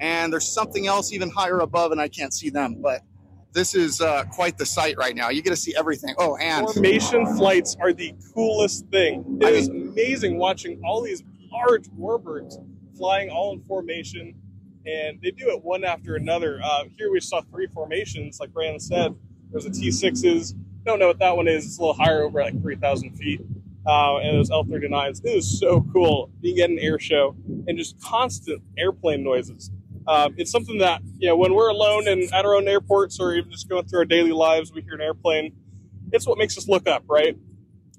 And 0.00 0.32
there's 0.32 0.48
something 0.48 0.86
else 0.86 1.12
even 1.12 1.30
higher 1.30 1.60
above, 1.60 1.92
and 1.92 2.00
I 2.00 2.08
can't 2.08 2.32
see 2.32 2.50
them. 2.50 2.76
But 2.80 3.02
this 3.54 3.74
is 3.74 4.00
uh, 4.00 4.24
quite 4.24 4.58
the 4.58 4.66
sight 4.66 4.98
right 4.98 5.14
now. 5.14 5.30
You 5.30 5.40
get 5.40 5.50
to 5.50 5.56
see 5.56 5.74
everything. 5.76 6.14
Oh, 6.18 6.36
and 6.36 6.68
Formation 6.68 7.24
flights 7.36 7.76
are 7.80 7.92
the 7.92 8.14
coolest 8.34 8.86
thing. 8.88 9.38
It 9.40 9.46
I 9.46 9.50
is 9.50 9.68
amazing 9.68 10.36
watching 10.36 10.82
all 10.84 11.02
these 11.02 11.22
large 11.50 11.84
warbirds 11.90 12.56
flying 12.98 13.30
all 13.30 13.52
in 13.52 13.62
formation, 13.62 14.34
and 14.84 15.20
they 15.22 15.30
do 15.30 15.50
it 15.50 15.62
one 15.62 15.84
after 15.84 16.16
another. 16.16 16.60
Uh, 16.62 16.84
here 16.98 17.10
we 17.10 17.20
saw 17.20 17.40
three 17.42 17.68
formations, 17.68 18.40
like 18.40 18.52
Brandon 18.52 18.80
said. 18.80 19.14
There's 19.50 19.66
a 19.66 19.70
T6s. 19.70 20.54
Don't 20.84 20.98
know 20.98 21.06
what 21.06 21.20
that 21.20 21.36
one 21.36 21.48
is. 21.48 21.64
It's 21.64 21.78
a 21.78 21.80
little 21.80 21.94
higher, 21.94 22.24
over 22.24 22.42
like 22.42 22.60
3,000 22.60 23.16
feet. 23.16 23.40
Uh, 23.86 24.18
and 24.18 24.38
those 24.38 24.50
L39s. 24.50 25.24
It 25.24 25.28
is 25.28 25.60
so 25.60 25.84
cool 25.92 26.30
being 26.40 26.58
at 26.60 26.70
an 26.70 26.78
air 26.78 26.98
show 26.98 27.36
and 27.68 27.76
just 27.78 28.00
constant 28.00 28.62
airplane 28.78 29.22
noises. 29.22 29.70
Um, 30.06 30.34
it's 30.36 30.50
something 30.50 30.78
that 30.78 31.00
you 31.18 31.28
know 31.28 31.36
when 31.36 31.54
we're 31.54 31.68
alone 31.68 32.08
and 32.08 32.22
at 32.32 32.44
our 32.44 32.54
own 32.54 32.68
airports 32.68 33.18
or 33.18 33.34
even 33.34 33.50
just 33.50 33.68
going 33.68 33.86
through 33.86 34.00
our 34.00 34.04
daily 34.04 34.32
lives, 34.32 34.72
we 34.72 34.82
hear 34.82 34.94
an 34.94 35.00
airplane. 35.00 35.54
It's 36.12 36.26
what 36.26 36.38
makes 36.38 36.58
us 36.58 36.68
look 36.68 36.86
up, 36.86 37.04
right? 37.08 37.36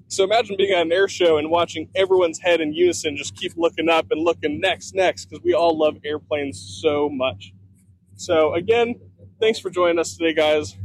So 0.08 0.22
imagine 0.22 0.56
being 0.56 0.72
at 0.72 0.82
an 0.82 0.92
air 0.92 1.08
show 1.08 1.36
and 1.36 1.50
watching 1.50 1.88
everyone's 1.96 2.38
head 2.38 2.60
in 2.60 2.72
unison 2.72 3.16
just 3.16 3.34
keep 3.34 3.52
looking 3.56 3.88
up 3.88 4.06
and 4.10 4.22
looking 4.22 4.60
next, 4.60 4.94
next, 4.94 5.26
because 5.26 5.42
we 5.42 5.52
all 5.52 5.76
love 5.76 5.96
airplanes 6.04 6.78
so 6.80 7.08
much. 7.08 7.52
So 8.14 8.54
again, 8.54 8.94
thanks 9.40 9.58
for 9.58 9.68
joining 9.68 9.98
us 9.98 10.16
today, 10.16 10.32
guys. 10.32 10.76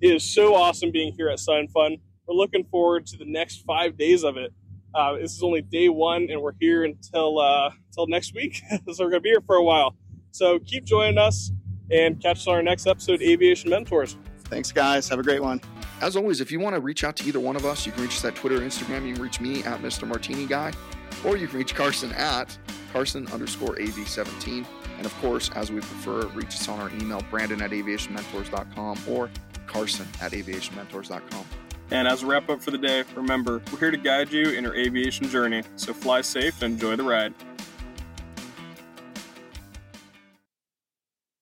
It 0.00 0.14
is 0.14 0.22
so 0.22 0.54
awesome 0.54 0.92
being 0.92 1.12
here 1.12 1.28
at 1.28 1.40
Sun 1.40 1.68
Fun. 1.68 1.96
We're 2.26 2.36
looking 2.36 2.64
forward 2.64 3.06
to 3.08 3.16
the 3.16 3.24
next 3.24 3.64
five 3.66 3.98
days 3.98 4.22
of 4.22 4.36
it. 4.36 4.52
Uh, 4.94 5.14
this 5.14 5.34
is 5.34 5.42
only 5.42 5.60
day 5.60 5.88
one, 5.88 6.28
and 6.30 6.40
we're 6.40 6.52
here 6.60 6.84
until 6.84 7.40
uh, 7.40 7.70
until 7.88 8.06
next 8.06 8.32
week. 8.34 8.62
so 8.92 9.04
we're 9.04 9.10
gonna 9.10 9.20
be 9.20 9.30
here 9.30 9.42
for 9.44 9.56
a 9.56 9.62
while. 9.62 9.96
So 10.30 10.58
keep 10.60 10.84
joining 10.84 11.18
us 11.18 11.50
and 11.90 12.20
catch 12.20 12.38
us 12.38 12.46
on 12.46 12.54
our 12.54 12.62
next 12.62 12.86
episode, 12.86 13.14
of 13.14 13.22
Aviation 13.22 13.70
Mentors. 13.70 14.16
thanks, 14.44 14.72
guys. 14.72 15.08
Have 15.08 15.18
a 15.18 15.22
great 15.22 15.42
one. 15.42 15.60
As 16.00 16.16
always, 16.16 16.40
if 16.40 16.52
you 16.52 16.60
want 16.60 16.74
to 16.76 16.80
reach 16.80 17.02
out 17.04 17.16
to 17.16 17.24
either 17.24 17.40
one 17.40 17.56
of 17.56 17.64
us, 17.64 17.84
you 17.84 17.92
can 17.92 18.02
reach 18.02 18.12
us 18.12 18.24
at 18.24 18.34
Twitter 18.36 18.56
or 18.56 18.60
Instagram. 18.60 19.06
You 19.06 19.14
can 19.14 19.22
reach 19.22 19.40
me 19.40 19.62
at 19.64 19.80
Mr. 19.80 20.06
Martini 20.06 20.46
Guy, 20.46 20.72
or 21.24 21.36
you 21.36 21.48
can 21.48 21.58
reach 21.58 21.74
Carson 21.74 22.12
at 22.12 22.56
Carson 22.92 23.26
underscore 23.28 23.74
AV17. 23.76 24.64
And 24.96 25.06
of 25.06 25.14
course, 25.20 25.50
as 25.54 25.70
we 25.72 25.80
prefer, 25.80 26.26
reach 26.28 26.48
us 26.48 26.68
on 26.68 26.78
our 26.80 26.90
email, 26.90 27.20
Brandon 27.30 27.60
at 27.62 27.70
aviationmentors.com 27.72 28.98
or 29.08 29.30
Carson 29.66 30.06
at 30.20 30.32
aviationmentors.com. 30.32 31.44
And 31.90 32.06
as 32.06 32.22
a 32.22 32.26
wrap 32.26 32.48
up 32.50 32.62
for 32.62 32.70
the 32.70 32.78
day, 32.78 33.02
remember, 33.16 33.62
we're 33.72 33.78
here 33.78 33.90
to 33.90 33.96
guide 33.96 34.30
you 34.30 34.50
in 34.50 34.62
your 34.64 34.74
aviation 34.74 35.28
journey. 35.28 35.62
So 35.76 35.92
fly 35.94 36.20
safe 36.20 36.62
and 36.62 36.74
enjoy 36.74 36.96
the 36.96 37.02
ride. 37.04 37.34